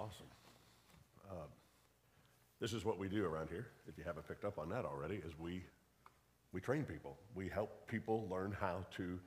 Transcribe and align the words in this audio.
Awesome. 0.00 0.26
Uh, 1.30 1.34
this 2.58 2.72
is 2.72 2.86
what 2.86 2.98
we 2.98 3.06
do 3.06 3.26
around 3.26 3.50
here, 3.50 3.66
if 3.86 3.98
you 3.98 4.04
haven't 4.04 4.26
picked 4.26 4.46
up 4.46 4.58
on 4.58 4.70
that 4.70 4.86
already, 4.86 5.16
is 5.16 5.38
we, 5.38 5.62
we 6.54 6.60
train 6.62 6.84
people. 6.84 7.18
We 7.34 7.50
help 7.50 7.86
people 7.86 8.26
learn 8.30 8.56
how 8.58 8.86
to 8.96 9.18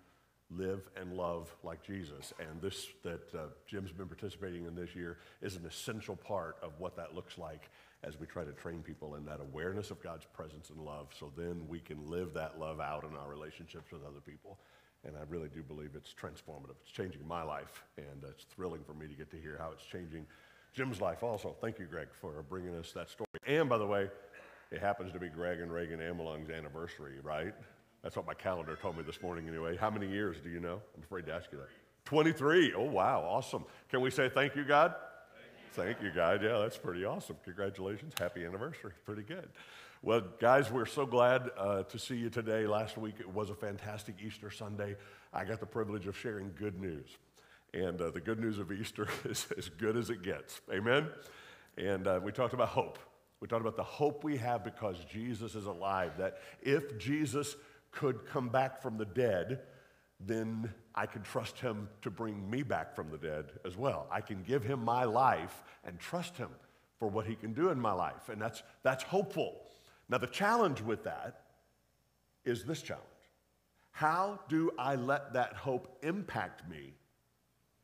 live 0.50 0.82
and 1.00 1.14
love 1.14 1.56
like 1.64 1.84
Jesus. 1.84 2.34
And 2.40 2.60
this 2.60 2.88
that 3.04 3.36
uh, 3.36 3.38
Jim's 3.68 3.92
been 3.92 4.08
participating 4.08 4.66
in 4.66 4.74
this 4.74 4.96
year 4.96 5.20
is 5.44 5.56
an 5.58 5.66
essential 5.68 6.16
part 6.16 6.58
of 6.64 6.72
what 6.80 6.96
that 6.98 7.14
looks 7.14 7.38
like 7.38 7.70
as 8.04 8.20
we 8.20 8.26
try 8.26 8.44
to 8.44 8.52
train 8.54 8.82
people 8.82 9.14
in 9.14 9.26
that 9.26 9.42
awareness 9.42 9.92
of 9.92 10.02
God's 10.02 10.26
presence 10.26 10.72
and 10.72 10.84
love 10.84 11.10
so 11.18 11.32
then 11.38 11.68
we 11.68 11.82
can 11.82 12.10
live 12.10 12.34
that 12.34 12.60
love 12.60 12.80
out 12.80 13.04
in 13.04 13.16
our 13.16 13.30
relationships 13.30 13.92
with 13.92 14.02
other 14.04 14.22
people. 14.26 14.58
And 15.06 15.16
I 15.18 15.22
really 15.30 15.50
do 15.50 15.62
believe 15.62 15.92
it's 15.96 16.16
transformative. 16.16 16.78
It's 16.82 16.92
changing 16.92 17.28
my 17.28 17.44
life, 17.44 17.84
and 17.98 18.24
it's 18.28 18.46
thrilling 18.46 18.82
for 18.84 18.94
me 18.96 19.06
to 19.06 19.14
get 19.14 19.30
to 19.32 19.38
hear 19.38 19.58
how 19.60 19.72
it's 19.72 19.84
changing 19.84 20.26
Jim's 20.74 21.00
life 21.00 21.24
also. 21.24 21.56
Thank 21.62 21.80
you, 21.80 21.86
Greg, 21.86 22.08
for 22.20 22.44
bringing 22.50 22.76
us 22.76 22.92
that 22.94 23.10
story. 23.10 23.28
And 23.46 23.70
by 23.70 23.78
the 23.78 23.86
way, 23.86 24.10
it 24.72 24.80
happens 24.80 25.14
to 25.14 25.20
be 25.20 25.30
Greg 25.30 25.60
and 25.60 25.72
Reagan 25.72 26.00
Amelung's 26.00 26.50
anniversary, 26.50 27.20
right? 27.22 27.54
That's 28.02 28.16
what 28.16 28.26
my 28.26 28.34
calendar 28.34 28.78
told 28.82 28.98
me 28.98 29.04
this 29.04 29.22
morning 29.22 29.48
anyway. 29.48 29.78
How 29.78 29.90
many 29.90 30.10
years 30.10 30.38
do 30.44 30.50
you 30.50 30.60
know? 30.60 30.82
I'm 30.96 31.04
afraid 31.04 31.26
to 31.28 31.34
ask 31.34 31.52
you 31.52 31.60
that. 31.60 31.70
23. 32.06 32.74
Oh, 32.74 32.82
wow, 32.84 33.22
awesome. 33.22 33.66
Can 33.90 34.02
we 34.02 34.10
say 34.10 34.30
thank 34.30 34.56
you, 34.56 34.66
God? 34.66 34.96
Thank 35.74 36.02
you, 36.02 36.12
God. 36.14 36.44
Yeah, 36.44 36.60
that's 36.60 36.78
pretty 36.78 37.06
awesome. 37.06 37.38
Congratulations. 37.46 38.14
Happy 38.20 38.46
anniversary. 38.46 38.92
Pretty 39.06 39.24
good. 39.24 39.50
Well, 40.02 40.22
guys, 40.40 40.70
we're 40.70 40.86
so 40.86 41.06
glad 41.06 41.50
uh, 41.58 41.84
to 41.84 41.98
see 41.98 42.16
you 42.16 42.30
today. 42.30 42.68
Last 42.68 42.98
week 42.98 43.16
it 43.20 43.30
was 43.30 43.50
a 43.50 43.56
fantastic 43.56 44.16
Easter 44.22 44.52
Sunday. 44.52 44.98
I 45.34 45.46
got 45.46 45.62
the 45.62 45.66
privilege 45.66 46.08
of 46.08 46.18
sharing 46.18 46.52
good 46.60 46.80
news. 46.80 47.08
And 47.74 48.00
uh, 48.00 48.12
the 48.12 48.20
good 48.20 48.40
news 48.40 48.60
of 48.60 48.72
Easter 48.72 49.08
is 49.26 49.48
as 49.58 49.70
good 49.70 49.98
as 49.98 50.10
it 50.10 50.22
gets. 50.22 50.62
Amen? 50.72 51.10
And 51.78 52.08
uh, 52.08 52.20
we 52.24 52.32
talked 52.32 52.54
about 52.54 52.70
hope. 52.70 53.00
We 53.40 53.48
talked 53.48 53.62
about 53.62 53.76
the 53.76 53.84
hope 53.84 54.24
we 54.24 54.38
have 54.38 54.64
because 54.64 54.98
Jesus 55.12 55.56
is 55.56 55.66
alive, 55.66 56.14
that 56.18 56.38
if 56.62 56.98
Jesus 56.98 57.56
could 57.92 58.26
come 58.26 58.50
back 58.50 58.82
from 58.82 58.98
the 58.98 59.06
dead, 59.06 59.62
then 60.20 60.74
I 60.96 61.06
can 61.06 61.24
trust 61.24 61.60
him 61.60 61.90
to 62.04 62.10
bring 62.10 62.50
me 62.50 62.64
back 62.64 62.96
from 62.96 63.10
the 63.10 63.18
dead 63.18 63.52
as 63.66 63.76
well. 63.76 64.08
I 64.12 64.22
can 64.22 64.44
give 64.44 64.64
him 64.64 64.84
my 64.84 65.04
life 65.04 65.64
and 65.84 66.00
trust 66.00 66.38
him 66.38 66.50
for 67.00 67.08
what 67.08 67.26
he 67.26 67.36
can 67.36 67.54
do 67.54 67.70
in 67.70 67.80
my 67.80 67.92
life. 67.92 68.30
And 68.30 68.42
that's, 68.42 68.64
that's 68.84 69.04
hopeful. 69.04 69.62
Now, 70.08 70.20
the 70.20 70.28
challenge 70.28 70.82
with 70.82 71.04
that 71.04 71.42
is 72.46 72.64
this 72.64 72.82
challenge 72.82 73.04
How 73.92 74.40
do 74.48 74.72
I 74.78 74.96
let 74.96 75.34
that 75.34 75.54
hope 75.54 75.98
impact 76.04 76.70
me 76.70 76.94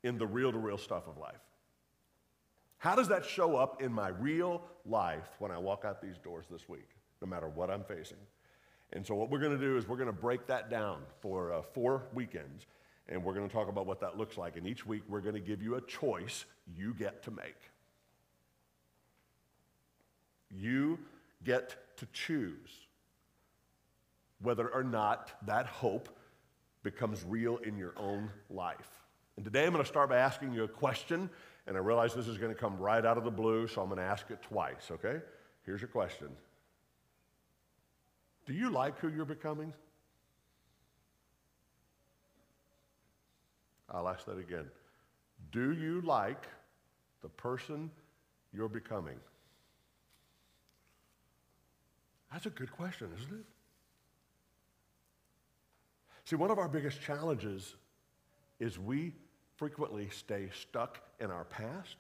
in 0.04 0.18
the 0.18 0.28
real 0.28 0.52
to 0.52 0.58
real 0.58 0.78
stuff 0.78 1.08
of 1.08 1.18
life? 1.18 1.42
How 2.78 2.96
does 2.96 3.10
that 3.10 3.26
show 3.26 3.58
up 3.58 3.82
in 3.82 3.92
my 3.92 4.10
real 4.10 4.62
life 4.86 5.28
when 5.40 5.52
I 5.52 5.58
walk 5.58 5.84
out 5.86 6.02
these 6.02 6.18
doors 6.18 6.46
this 6.50 6.68
week, 6.70 6.88
no 7.22 7.28
matter 7.28 7.50
what 7.50 7.70
I'm 7.70 7.84
facing? 7.84 8.18
And 8.94 9.06
so, 9.06 9.16
what 9.16 9.30
we're 9.30 9.40
going 9.40 9.58
to 9.58 9.64
do 9.64 9.78
is 9.78 9.88
we're 9.88 9.98
going 9.98 10.08
to 10.08 10.14
break 10.14 10.48
that 10.48 10.70
down 10.70 11.02
for 11.20 11.54
uh, 11.54 11.62
four 11.62 12.04
weekends, 12.14 12.66
and 13.08 13.24
we're 13.24 13.34
going 13.34 13.48
to 13.48 13.54
talk 13.54 13.68
about 13.68 13.86
what 13.86 14.00
that 14.00 14.18
looks 14.18 14.38
like. 14.38 14.56
And 14.56 14.66
each 14.66 14.86
week, 14.86 15.04
we're 15.08 15.22
going 15.22 15.36
to 15.36 15.42
give 15.42 15.62
you 15.62 15.76
a 15.76 15.82
choice 15.82 16.46
you 16.76 16.94
get 16.94 17.22
to 17.24 17.32
make. 17.32 17.58
You 20.50 20.98
get 21.44 21.76
to 21.98 22.08
choose 22.14 22.88
whether 24.42 24.70
or 24.70 24.84
not 24.84 25.32
that 25.46 25.66
hope 25.66 26.10
becomes 26.82 27.24
real 27.28 27.58
in 27.58 27.78
your 27.78 27.94
own 27.98 28.32
life. 28.50 28.99
And 29.40 29.46
today, 29.46 29.64
I'm 29.64 29.72
going 29.72 29.82
to 29.82 29.88
start 29.88 30.10
by 30.10 30.18
asking 30.18 30.52
you 30.52 30.66
a 30.66 30.68
question, 30.68 31.30
and 31.66 31.78
I 31.78 31.80
realize 31.80 32.14
this 32.14 32.28
is 32.28 32.38
going 32.38 32.54
to 32.54 32.60
come 32.60 32.78
right 32.78 33.06
out 33.06 33.18
of 33.18 33.24
the 33.24 33.32
blue, 33.32 33.70
so 33.70 33.82
I'm 33.82 33.88
going 33.88 33.98
to 33.98 34.04
ask 34.04 34.30
it 34.32 34.42
twice, 34.42 34.92
okay? 34.92 35.22
Here's 35.66 35.80
your 35.80 35.88
question 35.88 36.28
do 38.46 38.52
you 38.52 38.70
like 38.70 39.00
who 39.00 39.08
you're 39.08 39.24
becoming? 39.24 39.72
I'll 43.90 44.10
ask 44.10 44.26
that 44.26 44.38
again. 44.38 44.66
Do 45.54 45.72
you 45.72 46.02
like 46.02 46.46
the 47.22 47.30
person 47.30 47.90
you're 48.52 48.68
becoming? 48.68 49.22
That's 52.34 52.46
a 52.46 52.50
good 52.50 52.74
question, 52.74 53.08
isn't 53.18 53.40
it? 53.40 53.46
See, 56.26 56.36
one 56.36 56.52
of 56.52 56.60
our 56.60 56.68
biggest 56.68 57.02
challenges 57.02 57.76
is 58.60 58.78
we 58.78 59.14
frequently 59.60 60.10
stay 60.10 60.50
stuck 60.60 61.00
in 61.20 61.30
our 61.30 61.44
past. 61.44 61.98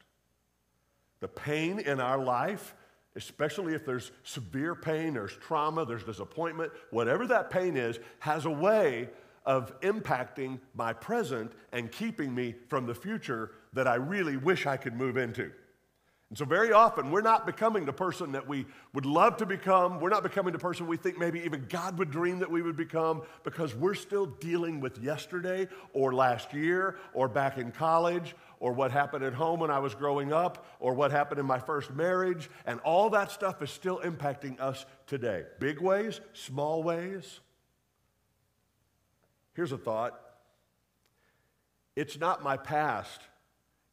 The 1.20 1.28
pain 1.28 1.80
in 1.80 2.00
our 2.00 2.18
life 2.18 2.74
especially 3.16 3.74
if 3.74 3.86
there's 3.86 4.12
severe 4.24 4.76
pain, 4.76 5.14
there's 5.14 5.34
trauma, 5.34 5.86
there's 5.86 6.04
disappointment, 6.04 6.72
whatever 6.92 7.28
that 7.28 7.50
pain 7.50 7.76
is, 7.76 8.00
has 8.20 8.46
a 8.46 8.50
way 8.50 9.10
of 9.46 9.78
impacting 9.82 10.60
my 10.74 10.94
present 10.94 11.52
and 11.72 11.92
keeping 11.92 12.34
me 12.34 12.56
from 12.68 12.86
the 12.86 12.94
future 12.94 13.52
that 13.74 13.88
I 13.88 13.96
really 13.96 14.38
wish 14.38 14.66
I 14.66 14.78
could 14.78 14.96
move 14.96 15.18
into. 15.18 15.52
And 16.30 16.38
so, 16.38 16.46
very 16.46 16.72
often, 16.72 17.10
we're 17.10 17.22
not 17.22 17.48
becoming 17.48 17.86
the 17.86 17.94
person 17.94 18.34
that 18.34 18.48
we 18.48 18.68
would 18.94 19.08
love 19.08 19.38
to 19.38 19.48
become. 19.48 20.00
We're 20.00 20.10
not 20.10 20.22
becoming 20.22 20.54
the 20.54 20.60
person 20.60 20.86
we 20.86 20.96
think 20.96 21.18
maybe 21.18 21.40
even 21.40 21.66
God 21.68 21.98
would 21.98 22.12
dream 22.12 22.38
that 22.40 22.52
we 22.52 22.62
would 22.62 22.76
become 22.76 23.24
because 23.44 23.74
we're 23.74 23.96
still 23.96 24.28
dealing 24.28 24.80
with 24.80 25.00
yesterday 25.00 25.68
or 25.92 26.14
last 26.14 26.54
year 26.54 26.98
or 27.16 27.28
back 27.28 27.58
in 27.58 27.72
college 27.72 28.36
or 28.60 28.74
what 28.74 28.92
happened 28.92 29.24
at 29.24 29.34
home 29.34 29.62
when 29.62 29.72
I 29.72 29.80
was 29.80 29.96
growing 29.96 30.32
up 30.32 30.68
or 30.80 30.94
what 30.94 31.10
happened 31.10 31.40
in 31.40 31.48
my 31.48 31.58
first 31.58 31.92
marriage. 31.96 32.48
And 32.68 32.80
all 32.82 33.10
that 33.10 33.32
stuff 33.32 33.64
is 33.64 33.72
still 33.72 34.00
impacting 34.02 34.60
us 34.60 34.86
today. 35.08 35.46
Big 35.60 35.82
ways, 35.82 36.22
small 36.34 36.84
ways. 36.84 37.40
Here's 39.56 39.72
a 39.72 39.80
thought 39.80 40.20
it's 41.96 42.20
not 42.20 42.44
my 42.44 42.56
past 42.56 43.20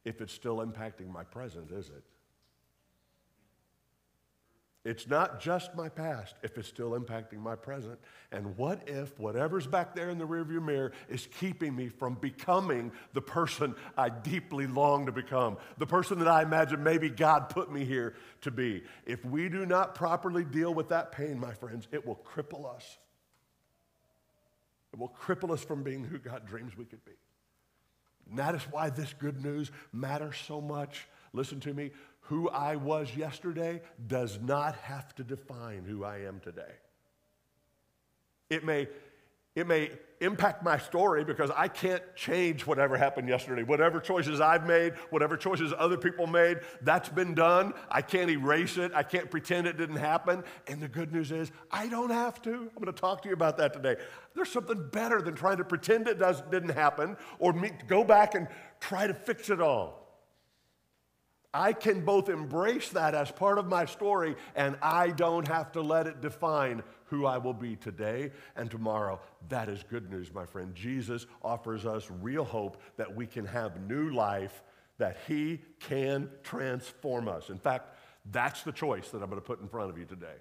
if 0.05 0.21
it's 0.21 0.33
still 0.33 0.57
impacting 0.57 1.11
my 1.11 1.23
present, 1.23 1.71
is 1.71 1.89
it? 1.89 2.03
It's 4.87 5.05
not 5.05 5.41
just 5.41 5.75
my 5.75 5.89
past 5.89 6.37
if 6.43 6.57
it's 6.57 6.69
still 6.69 6.91
impacting 6.91 7.39
my 7.39 7.57
present. 7.57 7.99
And 8.31 8.57
what 8.57 8.87
if 8.87 9.19
whatever's 9.19 9.67
back 9.67 9.93
there 9.93 10.09
in 10.09 10.17
the 10.17 10.25
rearview 10.25 10.63
mirror 10.63 10.93
is 11.09 11.27
keeping 11.41 11.75
me 11.75 11.89
from 11.89 12.13
becoming 12.13 12.93
the 13.11 13.21
person 13.21 13.75
I 13.97 14.07
deeply 14.07 14.65
long 14.65 15.05
to 15.07 15.11
become, 15.11 15.57
the 15.77 15.85
person 15.85 16.19
that 16.19 16.29
I 16.29 16.41
imagine 16.41 16.83
maybe 16.83 17.09
God 17.09 17.49
put 17.49 17.69
me 17.69 17.83
here 17.83 18.15
to 18.43 18.49
be? 18.49 18.81
If 19.05 19.25
we 19.25 19.49
do 19.49 19.65
not 19.65 19.93
properly 19.93 20.45
deal 20.45 20.73
with 20.73 20.87
that 20.87 21.11
pain, 21.11 21.37
my 21.37 21.51
friends, 21.51 21.89
it 21.91 22.07
will 22.07 22.21
cripple 22.33 22.73
us. 22.73 22.97
It 24.93 24.99
will 24.99 25.13
cripple 25.21 25.51
us 25.51 25.61
from 25.61 25.83
being 25.83 26.05
who 26.05 26.17
God 26.17 26.45
dreams 26.47 26.77
we 26.77 26.85
could 26.85 27.03
be. 27.03 27.11
And 28.29 28.39
that 28.39 28.55
is 28.55 28.61
why 28.71 28.89
this 28.89 29.13
good 29.19 29.43
news 29.43 29.69
matters 29.91 30.37
so 30.47 30.61
much. 30.61 31.09
Listen 31.37 31.59
to 31.59 31.73
me 31.73 31.91
who 32.21 32.49
I 32.49 32.77
was 32.77 33.15
yesterday 33.15 33.81
does 34.07 34.39
not 34.41 34.75
have 34.77 35.13
to 35.15 35.23
define 35.23 35.85
who 35.87 36.03
I 36.03 36.21
am 36.21 36.39
today. 36.39 36.73
It 38.49 38.65
may, 38.65 38.87
it 39.55 39.67
may 39.67 39.91
impact 40.19 40.63
my 40.63 40.79
story 40.79 41.23
because 41.23 41.51
I 41.55 41.67
can't 41.67 42.01
change 42.15 42.65
whatever 42.65 42.97
happened 42.97 43.29
yesterday. 43.29 43.61
Whatever 43.61 43.99
choices 43.99 44.41
I've 44.41 44.65
made, 44.65 44.93
whatever 45.11 45.37
choices 45.37 45.73
other 45.77 45.95
people 45.95 46.25
made, 46.25 46.57
that's 46.81 47.07
been 47.07 47.35
done. 47.35 47.73
I 47.91 48.01
can't 48.01 48.31
erase 48.31 48.77
it. 48.77 48.91
I 48.95 49.03
can't 49.03 49.29
pretend 49.29 49.67
it 49.67 49.77
didn't 49.77 49.97
happen. 49.97 50.43
And 50.65 50.81
the 50.81 50.87
good 50.87 51.13
news 51.13 51.31
is, 51.31 51.51
I 51.69 51.87
don't 51.87 52.09
have 52.09 52.41
to. 52.41 52.51
I'm 52.51 52.83
going 52.83 52.85
to 52.87 52.93
talk 52.93 53.21
to 53.21 53.29
you 53.29 53.35
about 53.35 53.57
that 53.57 53.73
today. 53.73 53.97
There's 54.33 54.51
something 54.51 54.89
better 54.91 55.21
than 55.21 55.35
trying 55.35 55.57
to 55.57 55.63
pretend 55.63 56.07
it 56.07 56.17
does, 56.17 56.41
didn't 56.49 56.69
happen 56.69 57.15
or 57.37 57.53
me, 57.53 57.71
go 57.87 58.03
back 58.03 58.33
and 58.33 58.47
try 58.79 59.05
to 59.05 59.13
fix 59.13 59.51
it 59.51 59.61
all. 59.61 60.06
I 61.57 61.73
can 61.73 62.05
both 62.05 62.29
embrace 62.29 62.89
that 62.89 63.15
as 63.15 63.31
part 63.31 63.57
of 63.57 63.65
my 63.65 63.85
story 63.85 64.35
and 64.55 64.77
I 64.81 65.09
don't 65.09 65.47
have 65.47 65.71
to 65.71 65.81
let 65.81 66.05
it 66.05 66.21
define 66.21 66.83
who 67.05 67.25
I 67.25 67.39
will 67.39 67.53
be 67.53 67.75
today 67.75 68.31
and 68.55 68.69
tomorrow. 68.69 69.19
That 69.49 69.67
is 69.67 69.83
good 69.89 70.11
news, 70.11 70.31
my 70.31 70.45
friend. 70.45 70.75
Jesus 70.75 71.25
offers 71.41 71.85
us 71.85 72.07
real 72.21 72.43
hope 72.43 72.81
that 72.97 73.15
we 73.15 73.25
can 73.25 73.45
have 73.47 73.81
new 73.81 74.11
life, 74.11 74.61
that 74.99 75.17
He 75.27 75.61
can 75.79 76.29
transform 76.43 77.27
us. 77.27 77.49
In 77.49 77.57
fact, 77.57 77.95
that's 78.31 78.61
the 78.61 78.71
choice 78.71 79.09
that 79.09 79.23
I'm 79.23 79.29
going 79.29 79.41
to 79.41 79.47
put 79.47 79.59
in 79.59 79.67
front 79.67 79.89
of 79.89 79.97
you 79.97 80.05
today. 80.05 80.35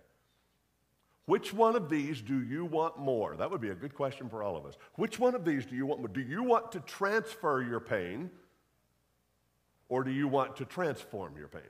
Which 1.24 1.52
one 1.52 1.76
of 1.76 1.88
these 1.88 2.20
do 2.20 2.42
you 2.42 2.64
want 2.64 2.98
more? 2.98 3.36
That 3.36 3.50
would 3.50 3.60
be 3.60 3.70
a 3.70 3.74
good 3.74 3.94
question 3.94 4.28
for 4.28 4.42
all 4.42 4.56
of 4.56 4.66
us. 4.66 4.74
Which 4.94 5.18
one 5.18 5.34
of 5.34 5.44
these 5.44 5.64
do 5.64 5.74
you 5.74 5.86
want 5.86 6.00
more? 6.00 6.08
Do 6.08 6.20
you 6.20 6.42
want 6.42 6.72
to 6.72 6.80
transfer 6.80 7.62
your 7.62 7.80
pain? 7.80 8.30
Or 9.88 10.02
do 10.04 10.10
you 10.10 10.28
want 10.28 10.56
to 10.56 10.64
transform 10.64 11.36
your 11.36 11.48
pain? 11.48 11.62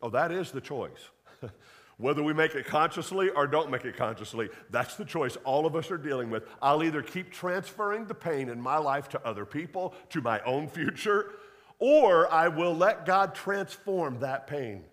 Oh, 0.00 0.10
that 0.10 0.32
is 0.32 0.50
the 0.50 0.60
choice. 0.60 1.10
Whether 1.98 2.22
we 2.22 2.32
make 2.32 2.54
it 2.54 2.66
consciously 2.66 3.30
or 3.30 3.46
don't 3.46 3.70
make 3.70 3.84
it 3.84 3.96
consciously, 3.96 4.48
that's 4.70 4.96
the 4.96 5.04
choice 5.04 5.36
all 5.44 5.66
of 5.66 5.76
us 5.76 5.90
are 5.90 5.98
dealing 5.98 6.30
with. 6.30 6.44
I'll 6.60 6.82
either 6.82 7.02
keep 7.02 7.30
transferring 7.30 8.06
the 8.06 8.14
pain 8.14 8.48
in 8.48 8.60
my 8.60 8.78
life 8.78 9.08
to 9.10 9.26
other 9.26 9.44
people, 9.44 9.94
to 10.10 10.20
my 10.20 10.40
own 10.40 10.68
future, 10.68 11.30
or 11.78 12.32
I 12.32 12.48
will 12.48 12.74
let 12.74 13.06
God 13.06 13.34
transform 13.34 14.18
that 14.20 14.46
pain. 14.46 14.84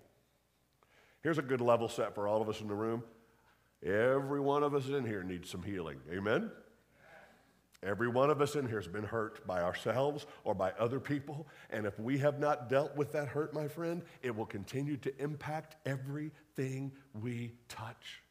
Here's 1.22 1.38
a 1.38 1.44
good 1.44 1.62
level 1.62 1.90
set 1.90 2.16
for 2.16 2.28
all 2.28 2.42
of 2.42 2.50
us 2.50 2.62
in 2.62 2.68
the 2.68 2.76
room. 2.76 3.04
Every 3.84 4.40
one 4.40 4.62
of 4.64 4.76
us 4.76 4.88
in 4.88 5.06
here 5.06 5.24
needs 5.24 5.50
some 5.50 5.64
healing. 5.64 6.00
Amen? 6.12 6.52
Every 7.82 8.10
one 8.10 8.30
of 8.30 8.42
us 8.42 8.56
in 8.56 8.68
here 8.68 8.80
has 8.80 8.90
been 8.90 9.06
hurt 9.06 9.46
by 9.48 9.62
ourselves 9.62 10.26
or 10.44 10.54
by 10.54 10.72
other 10.72 11.00
people. 11.00 11.48
And 11.70 11.86
if 11.86 11.98
we 11.98 12.18
have 12.18 12.38
not 12.38 12.68
dealt 12.68 12.96
with 12.98 13.14
that 13.14 13.30
hurt, 13.30 13.54
my 13.54 13.70
friend, 13.70 14.02
it 14.22 14.36
will 14.36 14.46
continue 14.46 14.98
to 14.98 15.22
impact 15.22 15.78
everything 15.86 16.92
we 17.14 17.54
touch. 17.70 18.22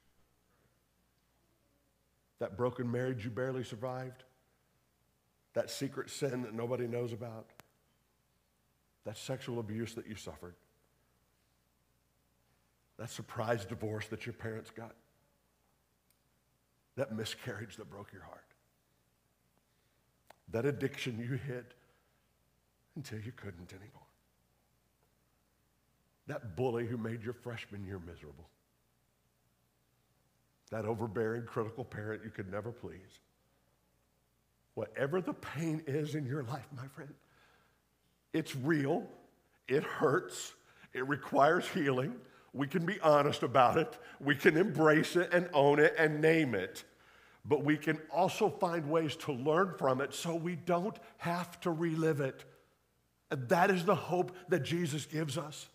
That 2.41 2.59
broken 2.59 2.91
marriage 2.91 3.25
you 3.25 3.31
barely 3.31 3.65
survived, 3.65 4.23
that 5.55 5.71
secret 5.71 6.11
sin 6.11 6.43
that 6.43 6.55
nobody 6.55 6.87
knows 6.87 7.15
about, 7.15 7.47
that 9.07 9.17
sexual 9.17 9.61
abuse 9.61 9.95
that 9.95 10.07
you 10.07 10.15
suffered, 10.15 10.57
that 12.99 13.09
surprise 13.09 13.65
divorce 13.65 14.09
that 14.09 14.27
your 14.27 14.35
parents 14.35 14.71
got, 14.71 14.95
that 16.97 17.17
miscarriage 17.17 17.77
that 17.77 17.89
broke 17.89 18.13
your 18.13 18.23
heart 18.23 18.48
that 20.51 20.65
addiction 20.65 21.19
you 21.19 21.37
hid 21.37 21.65
until 22.97 23.21
you 23.21 23.33
couldn't 23.33 23.73
anymore. 23.73 24.03
That 26.27 26.57
bully 26.57 26.87
who 26.87 26.97
made 26.97 27.23
your 27.23 27.33
freshman 27.33 27.85
year 27.85 27.99
miserable. 27.99 28.49
That 30.71 30.85
overbearing, 30.85 31.45
critical 31.45 31.85
parent 31.85 32.23
you 32.25 32.31
could 32.31 32.51
never 32.51 32.71
please. 32.71 33.21
Whatever 34.75 35.21
the 35.21 35.33
pain 35.33 35.83
is 35.87 36.15
in 36.15 36.27
your 36.27 36.43
life, 36.45 36.67
my 36.77 36.87
friend, 36.89 37.13
it's 38.33 38.55
real, 38.55 39.05
it 39.67 39.83
hurts, 39.83 40.53
it 40.93 41.07
requires 41.09 41.67
healing. 41.69 42.15
We 42.53 42.67
can 42.67 42.85
be 42.85 43.01
honest 43.01 43.43
about 43.43 43.79
it, 43.79 43.99
we 44.21 44.35
can 44.35 44.57
embrace 44.57 45.17
it 45.17 45.31
and 45.33 45.49
own 45.53 45.79
it 45.79 45.95
and 45.99 46.21
name 46.21 46.55
it 46.55 46.85
but 47.45 47.65
we 47.65 47.77
can 47.77 47.99
also 48.13 48.49
find 48.49 48.91
ways 48.91 49.17
to 49.17 49.33
learn 49.33 49.75
from 49.79 50.01
it 50.01 50.13
so 50.15 50.35
we 50.35 50.57
don't 50.57 50.99
have 51.19 51.59
to 51.61 51.71
relive 51.71 52.21
it. 52.21 52.45
And 53.31 53.49
that 53.49 53.71
is 53.71 53.85
the 53.85 53.95
hope 53.95 54.33
that 54.49 54.61
Jesus 54.61 55.07
gives 55.07 55.39
us. 55.39 55.69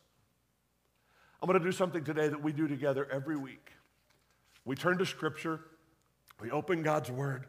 I'm 1.42 1.48
going 1.48 1.60
to 1.60 1.66
do 1.66 1.72
something 1.72 2.04
today 2.04 2.30
that 2.30 2.42
we 2.42 2.54
do 2.54 2.68
together 2.68 3.08
every 3.12 3.36
week. 3.36 3.72
We 4.66 4.76
turn 4.76 4.98
to 5.00 5.06
Scripture, 5.06 5.60
we 6.42 6.52
open 6.52 6.84
God's 6.84 7.12
Word, 7.12 7.48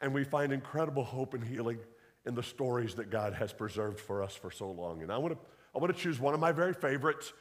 and 0.00 0.12
we 0.12 0.24
find 0.24 0.52
incredible 0.52 1.04
hope 1.04 1.34
and 1.34 1.44
healing 1.44 1.78
in 2.26 2.34
the 2.34 2.42
stories 2.42 2.94
that 2.96 3.10
God 3.10 3.32
has 3.34 3.52
preserved 3.52 4.00
for 4.00 4.22
us 4.22 4.34
for 4.34 4.50
so 4.50 4.70
long. 4.70 5.02
And 5.02 5.12
I 5.12 5.18
want 5.18 5.34
to, 5.34 5.40
I 5.74 5.78
want 5.78 5.94
to 5.94 6.00
choose 6.00 6.18
one 6.18 6.34
of 6.34 6.40
my 6.40 6.52
very 6.52 6.74
favorites. 6.74 7.32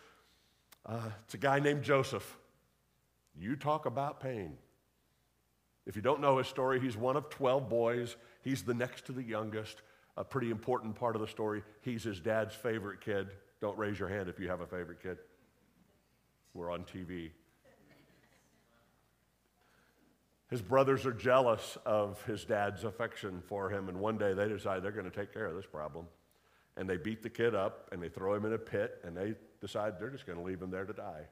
Uh, 0.85 1.09
it's 1.25 1.33
a 1.33 1.37
guy 1.37 1.59
named 1.59 1.83
Joseph. 1.83 2.37
You 3.35 3.55
talk 3.55 3.85
about 3.85 4.19
pain. 4.19 4.57
If 5.85 5.95
you 5.95 6.01
don't 6.01 6.21
know 6.21 6.37
his 6.37 6.47
story, 6.47 6.79
he's 6.79 6.95
one 6.95 7.17
of 7.17 7.29
12 7.29 7.69
boys. 7.69 8.15
He's 8.43 8.63
the 8.63 8.73
next 8.73 9.05
to 9.07 9.11
the 9.11 9.23
youngest. 9.23 9.81
A 10.17 10.23
pretty 10.23 10.51
important 10.51 10.95
part 10.95 11.15
of 11.15 11.21
the 11.21 11.27
story. 11.27 11.63
He's 11.81 12.03
his 12.03 12.19
dad's 12.19 12.53
favorite 12.53 13.01
kid. 13.01 13.29
Don't 13.61 13.77
raise 13.77 13.97
your 13.97 14.09
hand 14.09 14.29
if 14.29 14.39
you 14.39 14.47
have 14.49 14.61
a 14.61 14.67
favorite 14.67 15.01
kid. 15.01 15.17
We're 16.53 16.71
on 16.71 16.83
TV. 16.83 17.31
His 20.49 20.61
brothers 20.61 21.05
are 21.05 21.13
jealous 21.13 21.77
of 21.85 22.21
his 22.25 22.43
dad's 22.43 22.83
affection 22.83 23.41
for 23.47 23.69
him, 23.69 23.87
and 23.87 24.01
one 24.01 24.17
day 24.17 24.33
they 24.33 24.49
decide 24.49 24.83
they're 24.83 24.91
going 24.91 25.09
to 25.09 25.15
take 25.15 25.33
care 25.33 25.45
of 25.45 25.55
this 25.55 25.65
problem. 25.65 26.07
And 26.75 26.89
they 26.89 26.97
beat 26.97 27.23
the 27.23 27.29
kid 27.29 27.55
up 27.55 27.87
and 27.91 28.03
they 28.03 28.09
throw 28.09 28.33
him 28.33 28.45
in 28.45 28.53
a 28.53 28.57
pit, 28.57 28.99
and 29.05 29.15
they 29.15 29.35
decide 29.61 29.97
they're 29.97 30.09
just 30.09 30.25
going 30.25 30.37
to 30.37 30.43
leave 30.43 30.61
him 30.61 30.69
there 30.69 30.85
to 30.85 30.93
die. 30.93 31.23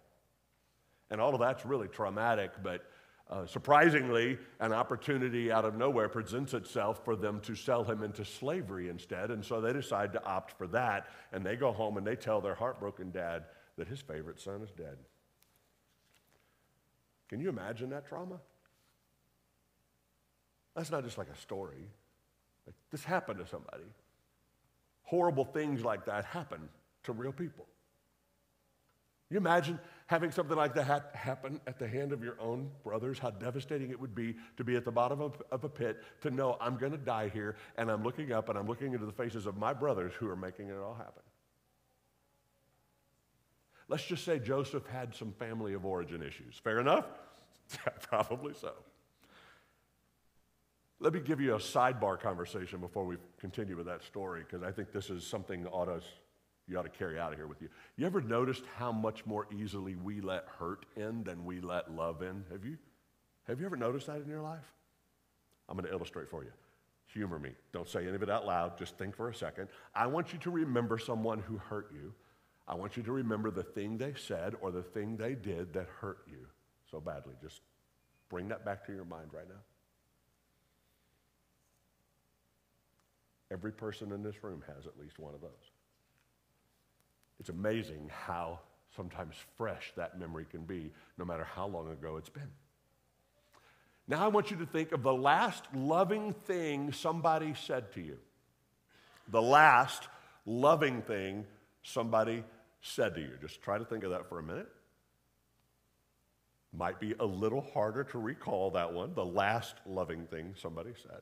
And 1.11 1.19
all 1.19 1.33
of 1.33 1.39
that's 1.41 1.65
really 1.65 1.89
traumatic, 1.89 2.51
but 2.63 2.85
uh, 3.29 3.45
surprisingly, 3.45 4.39
an 4.59 4.73
opportunity 4.73 5.51
out 5.51 5.63
of 5.63 5.75
nowhere 5.75 6.09
presents 6.09 6.55
itself 6.55 7.05
for 7.05 7.15
them 7.15 7.39
to 7.41 7.53
sell 7.53 7.83
him 7.83 8.01
into 8.01 8.25
slavery 8.25 8.89
instead. 8.89 9.29
And 9.29 9.45
so 9.45 9.61
they 9.61 9.71
decide 9.71 10.13
to 10.13 10.23
opt 10.25 10.57
for 10.57 10.65
that. 10.67 11.07
And 11.31 11.45
they 11.45 11.55
go 11.55 11.71
home 11.71 11.97
and 11.97 12.07
they 12.07 12.15
tell 12.15 12.41
their 12.41 12.55
heartbroken 12.55 13.11
dad 13.11 13.43
that 13.77 13.87
his 13.87 14.01
favorite 14.01 14.39
son 14.39 14.63
is 14.63 14.71
dead. 14.71 14.97
Can 17.29 17.39
you 17.39 17.49
imagine 17.49 17.91
that 17.91 18.07
trauma? 18.07 18.39
That's 20.75 20.89
not 20.89 21.03
just 21.03 21.19
like 21.19 21.29
a 21.29 21.37
story. 21.37 21.87
This 22.89 23.03
happened 23.03 23.39
to 23.39 23.47
somebody. 23.47 23.83
Horrible 25.03 25.45
things 25.45 25.83
like 25.83 26.05
that 26.05 26.25
happen 26.25 26.67
to 27.03 27.11
real 27.11 27.31
people. 27.31 27.67
You 29.29 29.37
imagine 29.37 29.79
having 30.09 30.31
something 30.31 30.57
like 30.57 30.73
that 30.73 31.11
happen 31.13 31.61
at 31.67 31.77
the 31.77 31.87
hand 31.87 32.11
of 32.11 32.23
your 32.23 32.35
own 32.41 32.67
brothers, 32.83 33.19
how 33.19 33.29
devastating 33.29 33.91
it 33.91 33.99
would 33.99 34.15
be 34.15 34.35
to 34.57 34.63
be 34.63 34.75
at 34.75 34.83
the 34.83 34.91
bottom 34.91 35.21
of, 35.21 35.39
of 35.51 35.63
a 35.63 35.69
pit, 35.69 36.03
to 36.19 36.31
know 36.31 36.57
I'm 36.59 36.77
going 36.77 36.93
to 36.93 36.97
die 36.97 37.29
here, 37.29 37.57
and 37.77 37.91
I'm 37.91 38.03
looking 38.03 38.31
up 38.31 38.49
and 38.49 38.57
I'm 38.57 38.65
looking 38.65 38.93
into 38.93 39.05
the 39.05 39.11
faces 39.11 39.45
of 39.45 39.55
my 39.55 39.71
brothers 39.71 40.11
who 40.17 40.27
are 40.27 40.35
making 40.35 40.69
it 40.69 40.77
all 40.77 40.95
happen. 40.95 41.21
Let's 43.87 44.03
just 44.03 44.25
say 44.25 44.39
Joseph 44.39 44.87
had 44.87 45.13
some 45.13 45.31
family 45.33 45.73
of 45.75 45.85
origin 45.85 46.23
issues. 46.23 46.55
Fair 46.63 46.79
enough? 46.79 47.05
Probably 48.01 48.55
so. 48.55 48.73
Let 50.99 51.13
me 51.13 51.19
give 51.19 51.39
you 51.39 51.53
a 51.53 51.59
sidebar 51.59 52.19
conversation 52.19 52.79
before 52.79 53.05
we 53.05 53.17
continue 53.39 53.77
with 53.77 53.85
that 53.85 54.03
story, 54.03 54.41
because 54.41 54.63
I 54.63 54.71
think 54.71 54.91
this 54.91 55.11
is 55.11 55.23
something 55.23 55.67
ought 55.67 55.85
to 55.85 56.01
you 56.69 56.77
ought 56.77 56.83
to 56.83 56.89
carry 56.89 57.19
out 57.19 57.31
of 57.31 57.37
here 57.37 57.47
with 57.47 57.61
you. 57.61 57.69
You 57.97 58.05
ever 58.05 58.21
noticed 58.21 58.63
how 58.77 58.91
much 58.91 59.25
more 59.25 59.47
easily 59.51 59.95
we 59.95 60.21
let 60.21 60.45
hurt 60.59 60.85
in 60.95 61.23
than 61.23 61.43
we 61.43 61.59
let 61.59 61.93
love 61.93 62.21
in? 62.21 62.45
Have 62.51 62.63
you? 62.63 62.77
Have 63.47 63.59
you 63.59 63.65
ever 63.65 63.75
noticed 63.75 64.07
that 64.07 64.17
in 64.17 64.27
your 64.27 64.41
life? 64.41 64.73
I'm 65.67 65.75
going 65.75 65.87
to 65.87 65.91
illustrate 65.91 66.29
for 66.29 66.43
you. 66.43 66.51
Humor 67.13 67.39
me. 67.39 67.51
Don't 67.73 67.89
say 67.89 68.05
any 68.05 68.15
of 68.15 68.21
it 68.21 68.29
out 68.29 68.45
loud. 68.45 68.77
Just 68.77 68.97
think 68.97 69.15
for 69.15 69.29
a 69.29 69.33
second. 69.33 69.69
I 69.95 70.05
want 70.05 70.31
you 70.31 70.39
to 70.39 70.51
remember 70.51 70.99
someone 70.99 71.39
who 71.39 71.57
hurt 71.57 71.91
you. 71.91 72.13
I 72.67 72.75
want 72.75 72.95
you 72.97 73.03
to 73.03 73.11
remember 73.11 73.49
the 73.49 73.63
thing 73.63 73.97
they 73.97 74.13
said 74.13 74.53
or 74.61 74.69
the 74.69 74.83
thing 74.83 75.17
they 75.17 75.33
did 75.33 75.73
that 75.73 75.87
hurt 75.99 76.19
you 76.27 76.45
so 76.91 76.99
badly. 76.99 77.33
Just 77.41 77.61
bring 78.29 78.47
that 78.49 78.63
back 78.63 78.85
to 78.85 78.93
your 78.93 79.05
mind 79.05 79.29
right 79.33 79.49
now. 79.49 79.61
Every 83.51 83.71
person 83.71 84.11
in 84.11 84.21
this 84.21 84.43
room 84.43 84.63
has 84.67 84.85
at 84.85 84.99
least 84.99 85.17
one 85.17 85.33
of 85.33 85.41
those. 85.41 85.71
It's 87.39 87.49
amazing 87.49 88.09
how 88.25 88.59
sometimes 88.95 89.35
fresh 89.57 89.93
that 89.95 90.19
memory 90.19 90.45
can 90.49 90.63
be, 90.63 90.91
no 91.17 91.25
matter 91.25 91.43
how 91.43 91.67
long 91.67 91.91
ago 91.91 92.17
it's 92.17 92.29
been. 92.29 92.51
Now, 94.07 94.25
I 94.25 94.27
want 94.27 94.49
you 94.49 94.57
to 94.57 94.65
think 94.65 94.91
of 94.91 95.03
the 95.03 95.13
last 95.13 95.63
loving 95.73 96.33
thing 96.33 96.91
somebody 96.91 97.53
said 97.53 97.91
to 97.93 98.01
you. 98.01 98.17
The 99.29 99.41
last 99.41 100.07
loving 100.47 101.03
thing 101.03 101.45
somebody 101.83 102.43
said 102.81 103.13
to 103.15 103.21
you. 103.21 103.31
Just 103.39 103.61
try 103.61 103.77
to 103.77 103.85
think 103.85 104.03
of 104.03 104.09
that 104.09 104.27
for 104.27 104.39
a 104.39 104.43
minute. 104.43 104.67
Might 106.73 106.99
be 106.99 107.13
a 107.19 107.25
little 107.25 107.61
harder 107.61 108.03
to 108.05 108.17
recall 108.17 108.71
that 108.71 108.91
one, 108.91 109.13
the 109.13 109.25
last 109.25 109.75
loving 109.85 110.25
thing 110.25 110.55
somebody 110.57 110.91
said. 111.01 111.21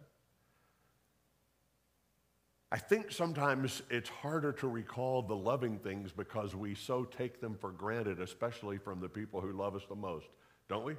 I 2.72 2.78
think 2.78 3.12
sometimes 3.12 3.82
it's 3.90 4.10
harder 4.10 4.52
to 4.54 4.68
recall 4.68 5.22
the 5.22 5.36
loving 5.36 5.80
things 5.80 6.12
because 6.12 6.54
we 6.54 6.76
so 6.76 7.06
take 7.06 7.40
them 7.40 7.56
for 7.56 7.72
granted, 7.72 8.20
especially 8.20 8.78
from 8.78 9.00
the 9.00 9.08
people 9.08 9.40
who 9.40 9.54
love 9.54 9.76
us 9.76 9.84
the 9.88 9.96
most, 9.96 10.28
don't 10.68 10.84
we? 10.84 10.96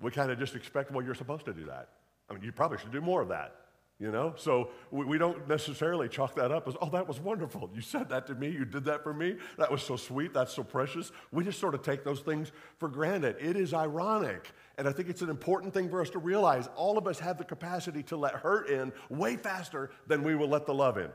We 0.00 0.10
kind 0.12 0.30
of 0.30 0.38
just 0.38 0.54
expect, 0.54 0.92
well, 0.92 1.04
you're 1.04 1.14
supposed 1.14 1.44
to 1.46 1.52
do 1.52 1.64
that. 1.64 1.88
I 2.30 2.34
mean, 2.34 2.42
you 2.44 2.52
probably 2.52 2.78
should 2.78 2.92
do 2.92 3.00
more 3.00 3.20
of 3.22 3.28
that 3.28 3.56
you 4.02 4.10
know? 4.10 4.34
So 4.36 4.70
we, 4.90 5.04
we, 5.04 5.16
don't 5.16 5.48
necessarily 5.48 6.08
chalk 6.08 6.34
that 6.34 6.50
up 6.50 6.66
as, 6.66 6.74
oh, 6.82 6.90
that 6.90 7.06
was 7.06 7.20
wonderful. 7.20 7.70
You 7.72 7.80
said 7.80 8.08
that 8.08 8.26
to 8.26 8.34
me. 8.34 8.48
You 8.48 8.64
did 8.64 8.84
that 8.86 9.04
for 9.04 9.14
me. 9.14 9.36
That 9.58 9.70
was 9.70 9.80
so 9.80 9.94
sweet. 9.94 10.34
That's 10.34 10.52
so 10.52 10.64
precious. 10.64 11.12
We 11.30 11.44
just 11.44 11.60
sort 11.60 11.74
of 11.74 11.82
take 11.82 12.02
those 12.02 12.18
things 12.18 12.50
for 12.78 12.88
granted. 12.88 13.36
It 13.38 13.56
is 13.56 13.72
ironic. 13.72 14.50
And 14.76 14.88
I 14.88 14.92
think 14.92 15.08
it's 15.08 15.22
an 15.22 15.30
important 15.30 15.72
thing 15.72 15.88
for 15.88 16.00
us 16.00 16.10
to 16.10 16.18
realize 16.18 16.68
all 16.74 16.98
of 16.98 17.06
us 17.06 17.20
have 17.20 17.38
the 17.38 17.44
capacity 17.44 18.02
to 18.04 18.16
let 18.16 18.34
hurt 18.34 18.68
in 18.68 18.92
way 19.08 19.36
faster 19.36 19.92
than 20.08 20.24
we 20.24 20.34
will 20.34 20.48
let 20.48 20.66
the 20.66 20.74
love 20.74 20.98
in. 20.98 21.10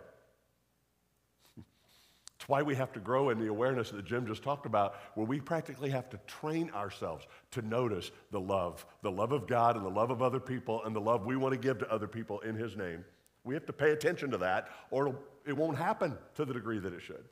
It's 2.37 2.47
why 2.47 2.61
we 2.61 2.75
have 2.75 2.93
to 2.93 2.99
grow 2.99 3.31
in 3.31 3.39
the 3.39 3.47
awareness 3.47 3.89
that 3.89 4.05
Jim 4.05 4.27
just 4.27 4.43
talked 4.43 4.67
about, 4.67 4.95
where 5.15 5.25
we 5.25 5.39
practically 5.39 5.89
have 5.89 6.07
to 6.11 6.19
train 6.27 6.69
ourselves 6.69 7.25
to 7.51 7.63
notice 7.63 8.11
the 8.29 8.39
love, 8.39 8.85
the 9.01 9.09
love 9.09 9.31
of 9.31 9.47
God 9.47 9.75
and 9.75 9.83
the 9.83 9.89
love 9.89 10.11
of 10.11 10.21
other 10.21 10.39
people 10.39 10.83
and 10.83 10.95
the 10.95 11.01
love 11.01 11.25
we 11.25 11.35
want 11.35 11.53
to 11.53 11.59
give 11.59 11.79
to 11.79 11.91
other 11.91 12.07
people 12.07 12.39
in 12.41 12.55
His 12.55 12.77
name. 12.77 13.03
We 13.43 13.55
have 13.55 13.65
to 13.65 13.73
pay 13.73 13.91
attention 13.91 14.29
to 14.31 14.37
that, 14.37 14.69
or 14.91 15.15
it 15.47 15.57
won't 15.57 15.77
happen 15.77 16.15
to 16.35 16.45
the 16.45 16.53
degree 16.53 16.77
that 16.77 16.93
it 16.93 17.01
should. 17.01 17.23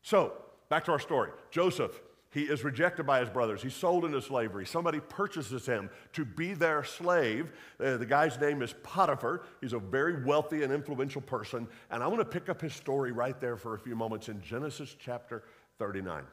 So, 0.00 0.32
back 0.70 0.84
to 0.86 0.92
our 0.92 0.98
story. 0.98 1.30
Joseph, 1.50 2.00
He 2.34 2.42
is 2.42 2.64
rejected 2.64 3.06
by 3.06 3.20
his 3.20 3.30
brothers. 3.30 3.62
He's 3.62 3.76
sold 3.76 4.04
into 4.04 4.20
slavery. 4.20 4.66
Somebody 4.66 4.98
purchases 4.98 5.66
him 5.66 5.88
to 6.14 6.24
be 6.24 6.52
their 6.52 6.82
slave. 6.82 7.52
Uh, 7.78 7.96
the 7.96 8.04
guy's 8.04 8.40
name 8.40 8.60
is 8.60 8.74
Potiphar. 8.82 9.42
He's 9.60 9.72
a 9.72 9.78
very 9.78 10.24
wealthy 10.24 10.64
and 10.64 10.72
influential 10.72 11.20
person. 11.20 11.68
And 11.92 12.02
I 12.02 12.08
want 12.08 12.18
to 12.18 12.24
pick 12.24 12.48
up 12.48 12.60
his 12.60 12.74
story 12.74 13.12
right 13.12 13.40
there 13.40 13.56
for 13.56 13.74
a 13.74 13.78
few 13.78 13.94
moments 13.94 14.28
in 14.28 14.42
Genesis 14.42 14.96
chapter 14.98 15.44
39. 15.78 16.24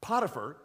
Potiphar 0.00 0.56